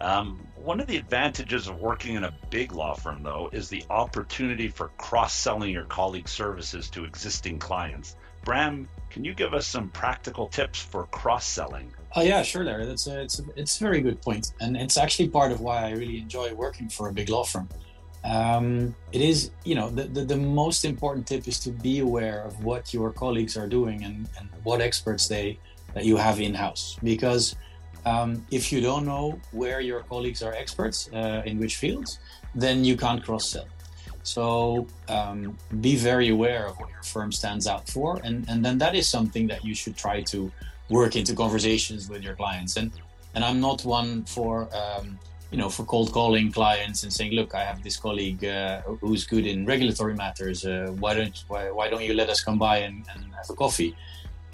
Um, 0.00 0.46
one 0.56 0.80
of 0.80 0.86
the 0.86 0.96
advantages 0.96 1.66
of 1.66 1.80
working 1.80 2.14
in 2.14 2.24
a 2.24 2.32
big 2.50 2.72
law 2.72 2.94
firm, 2.94 3.22
though, 3.22 3.50
is 3.52 3.68
the 3.68 3.84
opportunity 3.90 4.68
for 4.68 4.88
cross 4.98 5.34
selling 5.34 5.72
your 5.72 5.84
colleagues' 5.84 6.30
services 6.30 6.88
to 6.90 7.04
existing 7.04 7.58
clients. 7.58 8.16
Bram, 8.44 8.88
can 9.10 9.24
you 9.24 9.34
give 9.34 9.54
us 9.54 9.66
some 9.66 9.88
practical 9.90 10.46
tips 10.46 10.80
for 10.80 11.04
cross 11.06 11.44
selling? 11.44 11.92
Oh 12.14 12.22
yeah, 12.22 12.42
sure, 12.42 12.64
Larry. 12.64 12.86
That's 12.86 13.06
a, 13.06 13.20
it's 13.22 13.38
a, 13.40 13.42
it's 13.56 13.80
a 13.80 13.84
very 13.84 14.00
good 14.00 14.22
point, 14.22 14.52
and 14.60 14.76
it's 14.76 14.96
actually 14.96 15.28
part 15.28 15.52
of 15.52 15.60
why 15.60 15.84
I 15.84 15.90
really 15.90 16.18
enjoy 16.18 16.54
working 16.54 16.88
for 16.88 17.08
a 17.08 17.12
big 17.12 17.28
law 17.28 17.44
firm. 17.44 17.68
Um, 18.24 18.94
it 19.12 19.20
is, 19.20 19.50
you 19.64 19.74
know, 19.74 19.90
the, 19.90 20.04
the, 20.04 20.24
the 20.24 20.36
most 20.36 20.84
important 20.84 21.26
tip 21.26 21.46
is 21.46 21.58
to 21.60 21.70
be 21.70 22.00
aware 22.00 22.42
of 22.42 22.64
what 22.64 22.92
your 22.92 23.12
colleagues 23.12 23.56
are 23.56 23.68
doing 23.68 24.04
and, 24.04 24.28
and 24.38 24.48
what 24.64 24.80
experts 24.80 25.28
they 25.28 25.58
that 25.94 26.04
you 26.04 26.16
have 26.16 26.40
in 26.40 26.54
house 26.54 26.98
because 27.02 27.56
um, 28.04 28.44
if 28.50 28.72
you 28.72 28.80
don't 28.80 29.04
know 29.04 29.40
where 29.52 29.80
your 29.80 30.00
colleagues 30.00 30.42
are 30.42 30.52
experts 30.52 31.08
uh, 31.12 31.42
in 31.44 31.58
which 31.58 31.76
fields, 31.76 32.18
then 32.54 32.84
you 32.84 32.96
can't 32.96 33.22
cross 33.22 33.50
sell. 33.50 33.66
So 34.22 34.86
um, 35.08 35.56
be 35.80 35.96
very 35.96 36.28
aware 36.28 36.66
of 36.66 36.78
what 36.78 36.90
your 36.90 37.02
firm 37.02 37.32
stands 37.32 37.66
out 37.66 37.88
for, 37.88 38.20
and, 38.24 38.46
and 38.48 38.64
then 38.64 38.78
that 38.78 38.94
is 38.94 39.08
something 39.08 39.46
that 39.48 39.64
you 39.64 39.74
should 39.74 39.96
try 39.96 40.22
to 40.22 40.52
work 40.90 41.16
into 41.16 41.34
conversations 41.34 42.08
with 42.08 42.22
your 42.22 42.34
clients. 42.34 42.76
And 42.76 42.90
and 43.34 43.44
I'm 43.44 43.60
not 43.60 43.84
one 43.84 44.24
for 44.24 44.68
um, 44.74 45.18
you 45.50 45.58
know 45.58 45.70
for 45.70 45.84
cold 45.84 46.12
calling 46.12 46.50
clients 46.52 47.04
and 47.04 47.12
saying, 47.12 47.32
look, 47.32 47.54
I 47.54 47.64
have 47.64 47.82
this 47.82 47.96
colleague 47.96 48.44
uh, 48.44 48.82
who's 49.00 49.24
good 49.26 49.46
in 49.46 49.64
regulatory 49.64 50.14
matters. 50.14 50.64
Uh, 50.64 50.94
why 50.98 51.14
don't 51.14 51.44
why, 51.48 51.70
why 51.70 51.88
don't 51.88 52.02
you 52.02 52.14
let 52.14 52.28
us 52.28 52.40
come 52.42 52.58
by 52.58 52.78
and, 52.78 53.06
and 53.14 53.24
have 53.34 53.48
a 53.48 53.54
coffee? 53.54 53.96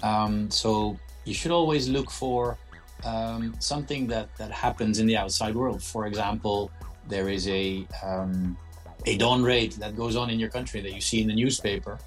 Um, 0.03 0.51
so 0.51 0.97
you 1.25 1.33
should 1.33 1.51
always 1.51 1.89
look 1.89 2.11
for 2.11 2.57
um, 3.03 3.55
something 3.59 4.07
that, 4.07 4.35
that 4.37 4.51
happens 4.51 4.99
in 4.99 5.07
the 5.07 5.17
outside 5.17 5.55
world. 5.55 5.83
For 5.83 6.07
example, 6.07 6.71
there 7.07 7.29
is 7.29 7.47
a 7.47 7.85
um, 8.03 8.57
a 9.05 9.17
dawn 9.17 9.43
raid 9.43 9.73
that 9.73 9.95
goes 9.95 10.15
on 10.15 10.29
in 10.29 10.39
your 10.39 10.49
country 10.49 10.81
that 10.81 10.93
you 10.93 11.01
see 11.01 11.21
in 11.21 11.27
the 11.27 11.35
newspaper. 11.35 11.99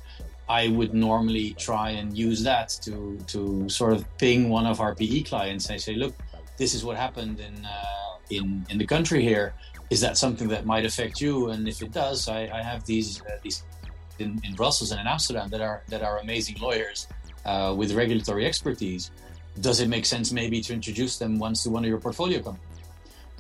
I 0.49 0.69
would 0.69 0.95
normally 0.95 1.55
try 1.55 1.91
and 1.91 2.17
use 2.17 2.43
that 2.43 2.71
to 2.83 3.19
to 3.29 3.69
sort 3.69 3.93
of 3.93 4.05
ping 4.19 4.49
one 4.49 4.67
of 4.67 4.81
our 4.81 4.95
PE 4.95 5.23
clients 5.23 5.69
and 5.71 5.81
say, 5.81 5.95
look, 5.95 6.15
this 6.57 6.75
is 6.75 6.85
what 6.85 6.97
happened 6.97 7.39
in 7.41 7.65
uh, 7.65 8.17
in 8.31 8.67
in 8.71 8.79
the 8.79 8.87
country 8.87 9.23
here. 9.23 9.55
Is 9.91 10.01
that 10.01 10.19
something 10.19 10.49
that 10.49 10.67
might 10.67 10.85
affect 10.85 11.21
you? 11.21 11.49
And 11.49 11.67
if 11.67 11.81
it 11.83 11.93
does, 11.93 12.29
I, 12.29 12.41
I 12.53 12.63
have 12.63 12.85
these 12.85 13.23
uh, 13.23 13.39
these 13.43 13.63
in, 14.19 14.41
in 14.45 14.55
Brussels 14.55 14.91
and 14.91 15.01
in 15.01 15.07
Amsterdam 15.07 15.49
that 15.51 15.61
are 15.61 15.83
that 15.89 16.03
are 16.03 16.19
amazing 16.19 16.57
lawyers 16.59 17.07
uh, 17.45 17.75
with 17.77 17.93
regulatory 17.93 18.47
expertise 18.47 19.11
does 19.61 19.81
it 19.81 19.89
make 19.89 20.07
sense 20.07 20.33
maybe 20.33 20.61
to 20.63 20.73
introduce 20.73 21.19
them 21.19 21.39
once 21.39 21.63
to 21.63 21.71
one 21.71 21.85
of 21.85 21.89
your 21.89 22.01
portfolio 22.01 22.41
companies? 22.41 22.69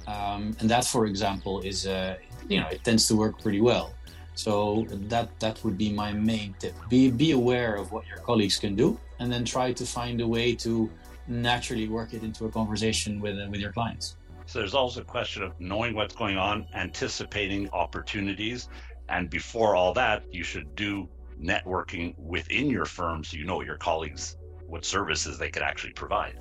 Um, 0.06 0.56
and 0.60 0.70
that, 0.70 0.84
for 0.84 1.06
example, 1.06 1.60
is 1.60 1.86
uh, 1.86 2.16
you 2.48 2.60
know 2.60 2.68
it 2.68 2.82
tends 2.84 3.06
to 3.08 3.16
work 3.16 3.40
pretty 3.42 3.60
well. 3.60 3.94
So 4.34 4.86
that 5.12 5.28
that 5.40 5.62
would 5.64 5.76
be 5.76 5.92
my 5.92 6.12
main 6.12 6.54
tip: 6.58 6.74
be 6.88 7.10
be 7.10 7.32
aware 7.32 7.74
of 7.76 7.92
what 7.92 8.06
your 8.06 8.18
colleagues 8.18 8.56
can 8.58 8.74
do, 8.74 8.98
and 9.18 9.30
then 9.30 9.44
try 9.44 9.72
to 9.72 9.84
find 9.84 10.20
a 10.20 10.26
way 10.26 10.54
to 10.56 10.90
naturally 11.26 11.88
work 11.88 12.14
it 12.14 12.22
into 12.22 12.46
a 12.46 12.50
conversation 12.50 13.20
with 13.20 13.38
uh, 13.38 13.48
with 13.50 13.60
your 13.60 13.72
clients. 13.72 14.16
So 14.46 14.60
there's 14.60 14.74
also 14.74 15.02
a 15.02 15.04
question 15.04 15.42
of 15.42 15.52
knowing 15.60 15.94
what's 15.94 16.14
going 16.14 16.38
on, 16.38 16.66
anticipating 16.72 17.68
opportunities, 17.74 18.70
and 19.10 19.28
before 19.28 19.76
all 19.76 19.92
that, 19.92 20.22
you 20.32 20.42
should 20.42 20.74
do 20.74 21.06
networking 21.38 22.18
within 22.18 22.70
your 22.70 22.86
firm 22.86 23.22
so 23.22 23.36
you 23.36 23.44
know 23.44 23.56
what 23.56 23.66
your 23.66 23.76
colleagues 23.76 24.37
what 24.68 24.84
services 24.84 25.38
they 25.38 25.50
could 25.50 25.62
actually 25.62 25.92
provide. 25.92 26.38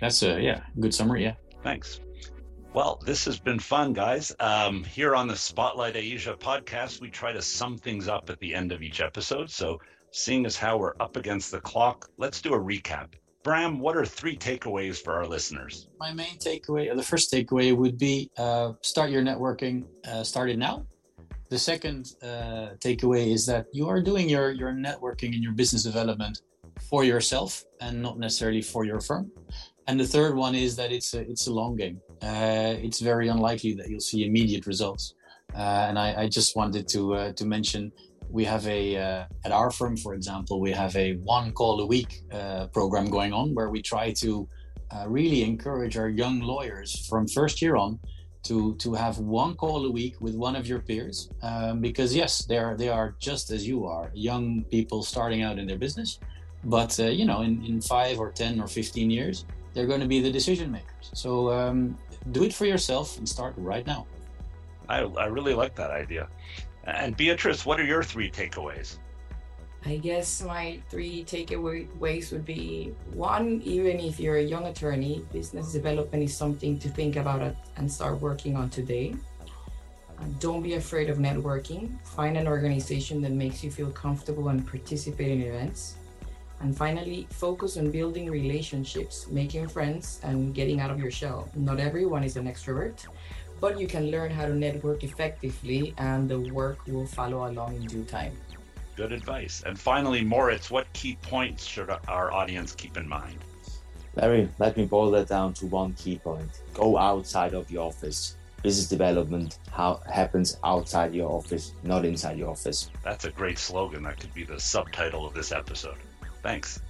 That's 0.00 0.22
a 0.22 0.40
yeah, 0.40 0.60
good 0.80 0.94
summary. 0.94 1.24
Yeah. 1.24 1.34
Thanks. 1.62 2.00
Well, 2.74 3.00
this 3.04 3.24
has 3.26 3.38
been 3.38 3.60
fun, 3.60 3.92
guys. 3.92 4.34
Um, 4.40 4.82
here 4.82 5.14
on 5.14 5.28
the 5.28 5.36
Spotlight 5.36 5.94
AIJA 5.94 6.38
podcast, 6.40 7.00
we 7.00 7.08
try 7.08 7.32
to 7.32 7.40
sum 7.40 7.78
things 7.78 8.08
up 8.08 8.30
at 8.30 8.40
the 8.40 8.52
end 8.52 8.72
of 8.72 8.82
each 8.82 9.00
episode. 9.00 9.48
So, 9.48 9.80
seeing 10.10 10.44
as 10.44 10.56
how 10.56 10.76
we're 10.76 10.94
up 10.98 11.16
against 11.16 11.52
the 11.52 11.60
clock, 11.60 12.08
let's 12.18 12.40
do 12.42 12.52
a 12.54 12.58
recap. 12.58 13.10
Bram, 13.44 13.78
what 13.78 13.96
are 13.96 14.04
three 14.04 14.36
takeaways 14.36 15.00
for 15.00 15.12
our 15.12 15.26
listeners? 15.26 15.88
My 16.00 16.12
main 16.12 16.38
takeaway, 16.38 16.90
or 16.90 16.96
the 16.96 17.02
first 17.02 17.32
takeaway 17.32 17.76
would 17.76 17.98
be 17.98 18.30
uh, 18.36 18.72
start 18.82 19.10
your 19.10 19.22
networking, 19.22 19.84
uh, 20.08 20.24
start 20.24 20.50
it 20.50 20.58
now. 20.58 20.86
The 21.50 21.58
second 21.58 22.14
uh, 22.22 22.74
takeaway 22.80 23.32
is 23.32 23.46
that 23.46 23.66
you 23.72 23.88
are 23.88 24.02
doing 24.02 24.28
your, 24.28 24.50
your 24.50 24.72
networking 24.72 25.34
and 25.34 25.42
your 25.42 25.52
business 25.52 25.84
development 25.84 26.40
for 26.90 27.04
yourself 27.04 27.64
and 27.80 28.02
not 28.02 28.18
necessarily 28.18 28.62
for 28.62 28.84
your 28.84 29.00
firm. 29.00 29.30
And 29.86 30.00
the 30.00 30.06
third 30.06 30.34
one 30.34 30.54
is 30.54 30.76
that 30.76 30.92
it's 30.92 31.14
a, 31.14 31.20
it's 31.20 31.46
a 31.46 31.52
long 31.52 31.76
game. 31.76 32.00
Uh, 32.22 32.74
it's 32.80 33.00
very 33.00 33.28
unlikely 33.28 33.74
that 33.74 33.88
you'll 33.88 34.00
see 34.00 34.24
immediate 34.24 34.66
results. 34.66 35.14
Uh, 35.54 35.86
and 35.88 35.98
I, 35.98 36.22
I, 36.22 36.28
just 36.28 36.56
wanted 36.56 36.88
to 36.88 37.14
uh, 37.14 37.32
to 37.34 37.44
mention 37.44 37.92
we 38.30 38.44
have 38.44 38.66
a 38.66 38.96
uh, 38.96 39.24
at 39.44 39.52
our 39.52 39.70
firm, 39.70 39.96
for 39.96 40.14
example, 40.14 40.58
we 40.60 40.72
have 40.72 40.96
a 40.96 41.14
one 41.16 41.52
call 41.52 41.80
a 41.80 41.86
week 41.86 42.22
uh, 42.32 42.66
program 42.68 43.08
going 43.08 43.32
on 43.32 43.54
where 43.54 43.68
we 43.68 43.80
try 43.80 44.12
to 44.14 44.48
uh, 44.90 45.04
really 45.06 45.42
encourage 45.42 45.96
our 45.96 46.08
young 46.08 46.40
lawyers 46.40 47.06
from 47.08 47.28
first 47.28 47.62
year 47.62 47.76
on 47.76 48.00
to 48.44 48.74
to 48.76 48.94
have 48.94 49.18
one 49.18 49.54
call 49.54 49.86
a 49.86 49.90
week 49.90 50.20
with 50.20 50.34
one 50.34 50.54
of 50.56 50.66
your 50.66 50.80
peers 50.80 51.30
um, 51.42 51.80
because 51.80 52.14
yes 52.14 52.44
they 52.44 52.58
are 52.58 52.76
they 52.76 52.88
are 52.88 53.16
just 53.18 53.50
as 53.50 53.66
you 53.66 53.86
are 53.86 54.10
young 54.14 54.64
people 54.70 55.02
starting 55.02 55.42
out 55.42 55.58
in 55.58 55.66
their 55.66 55.78
business 55.78 56.20
but 56.64 56.98
uh, 57.00 57.04
you 57.04 57.24
know 57.24 57.42
in, 57.42 57.64
in 57.64 57.80
five 57.80 58.18
or 58.18 58.30
ten 58.30 58.60
or 58.60 58.66
15 58.66 59.10
years 59.10 59.44
they're 59.72 59.86
going 59.86 60.00
to 60.00 60.06
be 60.06 60.20
the 60.20 60.30
decision 60.30 60.70
makers 60.70 61.10
so 61.12 61.52
um, 61.52 61.98
do 62.32 62.44
it 62.44 62.54
for 62.54 62.64
yourself 62.66 63.18
and 63.18 63.28
start 63.28 63.54
right 63.56 63.86
now 63.86 64.06
I, 64.88 65.00
I 65.00 65.26
really 65.26 65.54
like 65.54 65.74
that 65.76 65.90
idea 65.90 66.28
and 66.84 67.16
beatrice 67.16 67.64
what 67.64 67.80
are 67.80 67.84
your 67.84 68.02
three 68.02 68.30
takeaways 68.30 68.98
I 69.86 69.98
guess 69.98 70.42
my 70.42 70.80
three 70.88 71.24
takeaways 71.24 72.32
would 72.32 72.46
be 72.46 72.94
one, 73.12 73.60
even 73.64 74.00
if 74.00 74.18
you're 74.18 74.36
a 74.36 74.42
young 74.42 74.64
attorney, 74.64 75.22
business 75.30 75.72
development 75.72 76.24
is 76.24 76.34
something 76.34 76.78
to 76.78 76.88
think 76.88 77.16
about 77.16 77.54
and 77.76 77.92
start 77.92 78.18
working 78.20 78.56
on 78.56 78.70
today. 78.70 79.14
Uh, 80.18 80.24
don't 80.40 80.62
be 80.62 80.74
afraid 80.74 81.10
of 81.10 81.18
networking. 81.18 81.98
Find 82.04 82.38
an 82.38 82.48
organization 82.48 83.20
that 83.22 83.32
makes 83.32 83.62
you 83.62 83.70
feel 83.70 83.90
comfortable 83.90 84.48
and 84.48 84.66
participate 84.66 85.32
in 85.32 85.42
events. 85.42 85.96
And 86.64 86.74
finally, 86.74 87.28
focus 87.28 87.76
on 87.76 87.90
building 87.90 88.30
relationships, 88.30 89.26
making 89.28 89.68
friends, 89.68 90.18
and 90.22 90.54
getting 90.54 90.80
out 90.80 90.90
of 90.90 90.98
your 90.98 91.10
shell. 91.10 91.46
Not 91.54 91.78
everyone 91.78 92.24
is 92.24 92.38
an 92.38 92.46
extrovert, 92.46 93.04
but 93.60 93.78
you 93.78 93.86
can 93.86 94.10
learn 94.10 94.30
how 94.30 94.46
to 94.46 94.54
network 94.54 95.04
effectively, 95.04 95.92
and 95.98 96.26
the 96.26 96.40
work 96.54 96.78
will 96.86 97.04
follow 97.04 97.46
along 97.46 97.76
in 97.76 97.84
due 97.84 98.04
time. 98.04 98.32
Good 98.96 99.12
advice. 99.12 99.62
And 99.66 99.78
finally, 99.78 100.24
Moritz, 100.24 100.70
what 100.70 100.90
key 100.94 101.18
points 101.20 101.66
should 101.66 101.90
our 102.08 102.32
audience 102.32 102.74
keep 102.74 102.96
in 102.96 103.06
mind? 103.06 103.36
Larry, 104.14 104.48
let 104.58 104.78
me 104.78 104.86
boil 104.86 105.10
that 105.10 105.28
down 105.28 105.52
to 105.60 105.66
one 105.66 105.92
key 105.92 106.16
point. 106.16 106.48
Go 106.72 106.96
outside 106.96 107.52
of 107.52 107.70
your 107.70 107.88
office. 107.88 108.36
Business 108.62 108.88
development 108.88 109.58
how, 109.70 110.00
happens 110.10 110.56
outside 110.64 111.14
your 111.14 111.30
office, 111.30 111.72
not 111.82 112.06
inside 112.06 112.38
your 112.38 112.48
office. 112.48 112.88
That's 113.02 113.26
a 113.26 113.30
great 113.30 113.58
slogan. 113.58 114.02
That 114.04 114.18
could 114.18 114.32
be 114.32 114.44
the 114.44 114.58
subtitle 114.58 115.26
of 115.26 115.34
this 115.34 115.52
episode. 115.52 115.98
Thanks. 116.44 116.82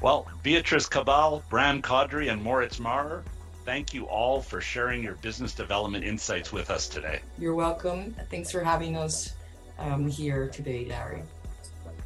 Well, 0.00 0.26
Beatrice 0.42 0.86
Cabal, 0.86 1.44
Bram 1.50 1.82
Kadri, 1.82 2.32
and 2.32 2.42
Moritz 2.42 2.80
Maurer, 2.80 3.22
thank 3.66 3.92
you 3.92 4.06
all 4.06 4.40
for 4.40 4.62
sharing 4.62 5.02
your 5.02 5.16
business 5.16 5.54
development 5.54 6.02
insights 6.02 6.50
with 6.50 6.70
us 6.70 6.88
today. 6.88 7.20
You're 7.38 7.54
welcome. 7.54 8.16
Thanks 8.30 8.50
for 8.50 8.64
having 8.64 8.96
us 8.96 9.34
um, 9.78 10.08
here 10.08 10.48
today, 10.48 10.86
Larry. 10.86 11.22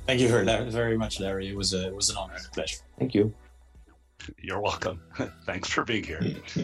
Thank 0.04 0.20
you 0.20 0.26
very, 0.26 0.44
very 0.68 0.98
much, 0.98 1.20
Larry. 1.20 1.48
It 1.48 1.56
was 1.56 1.74
a, 1.74 1.86
it 1.86 1.94
was 1.94 2.10
an 2.10 2.16
honor 2.16 2.34
and 2.34 2.44
a 2.44 2.50
pleasure. 2.50 2.78
Thank 2.98 3.14
you. 3.14 3.32
You're 4.42 4.60
welcome. 4.60 5.00
Thanks 5.46 5.70
for 5.70 5.84
being 5.84 6.02
here. 6.02 6.20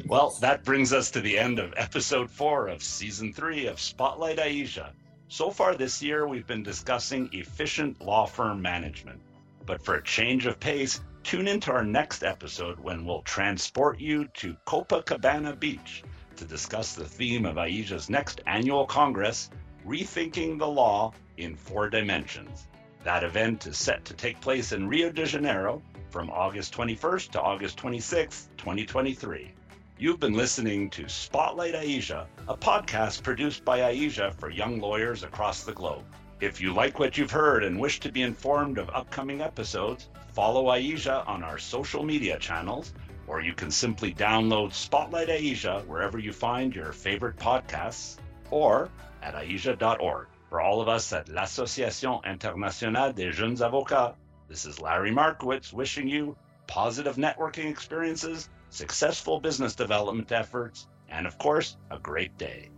well, 0.07 0.37
that 0.41 0.65
brings 0.65 0.93
us 0.93 1.09
to 1.13 1.21
the 1.21 1.39
end 1.39 1.61
of 1.61 1.73
episode 1.77 2.29
four 2.29 2.67
of 2.67 2.83
season 2.83 3.33
three 3.33 3.67
of 3.67 3.81
Spotlight 3.81 4.39
AIJA. 4.39 4.91
So 5.29 5.51
far 5.51 5.77
this 5.77 6.03
year, 6.03 6.27
we've 6.27 6.49
been 6.49 6.65
discussing 6.65 7.31
efficient 7.33 8.01
law 8.03 8.27
firm 8.27 8.61
management. 8.61 9.21
But 9.65 9.85
for 9.85 9.95
a 9.95 10.03
change 10.03 10.47
of 10.47 10.59
pace, 10.59 11.01
tune 11.23 11.47
into 11.47 11.71
our 11.71 11.85
next 11.85 12.25
episode 12.25 12.81
when 12.81 13.05
we'll 13.05 13.23
transport 13.23 14.01
you 14.01 14.27
to 14.35 14.57
Copacabana 14.67 15.59
Beach 15.59 16.03
to 16.37 16.45
discuss 16.45 16.95
the 16.95 17.05
theme 17.05 17.47
of 17.47 17.57
AIJA's 17.57 18.11
next 18.11 18.41
annual 18.47 18.87
Congress, 18.87 19.51
Rethinking 19.87 20.59
the 20.59 20.67
Law 20.67 21.13
in 21.37 21.55
Four 21.55 21.89
Dimensions. 21.91 22.67
That 23.05 23.25
event 23.25 23.67
is 23.67 23.79
set 23.79 24.05
to 24.07 24.15
take 24.15 24.41
place 24.41 24.73
in 24.73 24.89
Rio 24.89 25.11
de 25.11 25.27
Janeiro 25.27 25.83
from 26.11 26.31
August 26.31 26.75
21st 26.75 27.31
to 27.31 27.41
August 27.41 27.79
26th, 27.79 28.49
2023. 28.57 29.53
You've 29.99 30.21
been 30.21 30.35
listening 30.35 30.91
to 30.91 31.09
Spotlight 31.09 31.75
AIJA, 31.75 32.27
a 32.49 32.57
podcast 32.57 33.23
produced 33.23 33.65
by 33.65 33.79
AIJA 33.79 34.35
for 34.35 34.51
young 34.51 34.81
lawyers 34.81 35.23
across 35.23 35.63
the 35.63 35.73
globe. 35.73 36.05
If 36.43 36.61
you 36.61 36.75
like 36.75 36.99
what 36.99 37.17
you've 37.17 37.31
heard 37.31 37.63
and 37.63 37.79
wish 37.79 38.01
to 38.01 38.11
be 38.11 38.23
informed 38.23 38.77
of 38.77 38.91
upcoming 38.91 39.41
episodes, 39.41 40.09
follow 40.33 40.65
AIJA 40.73 41.29
on 41.29 41.45
our 41.45 41.57
social 41.57 42.03
media 42.03 42.37
channels, 42.37 42.95
or 43.29 43.41
you 43.41 43.55
can 43.55 43.71
simply 43.71 44.13
download 44.13 44.73
Spotlight 44.73 45.29
AIJA 45.29 45.87
wherever 45.87 46.19
you 46.19 46.33
find 46.33 46.75
your 46.75 46.93
favorite 46.93 47.37
podcasts, 47.37 48.17
or 48.51 48.91
at 49.23 49.35
aija.org. 49.35 50.27
For 50.49 50.61
all 50.61 50.81
of 50.81 50.89
us 50.89 51.13
at 51.13 51.29
l'Association 51.29 52.19
Internationale 52.25 53.13
des 53.13 53.31
Jeunes 53.31 53.61
Avocats, 53.61 54.17
this 54.49 54.65
is 54.65 54.81
Larry 54.81 55.13
Markowitz 55.13 55.73
wishing 55.73 56.09
you 56.09 56.37
positive 56.67 57.15
networking 57.15 57.71
experiences, 57.71 58.49
successful 58.69 59.39
business 59.39 59.77
development 59.77 60.33
efforts, 60.33 60.89
and 61.09 61.25
of 61.25 61.39
course, 61.39 61.77
a 61.93 62.01
great 62.01 62.37
day. 62.37 62.69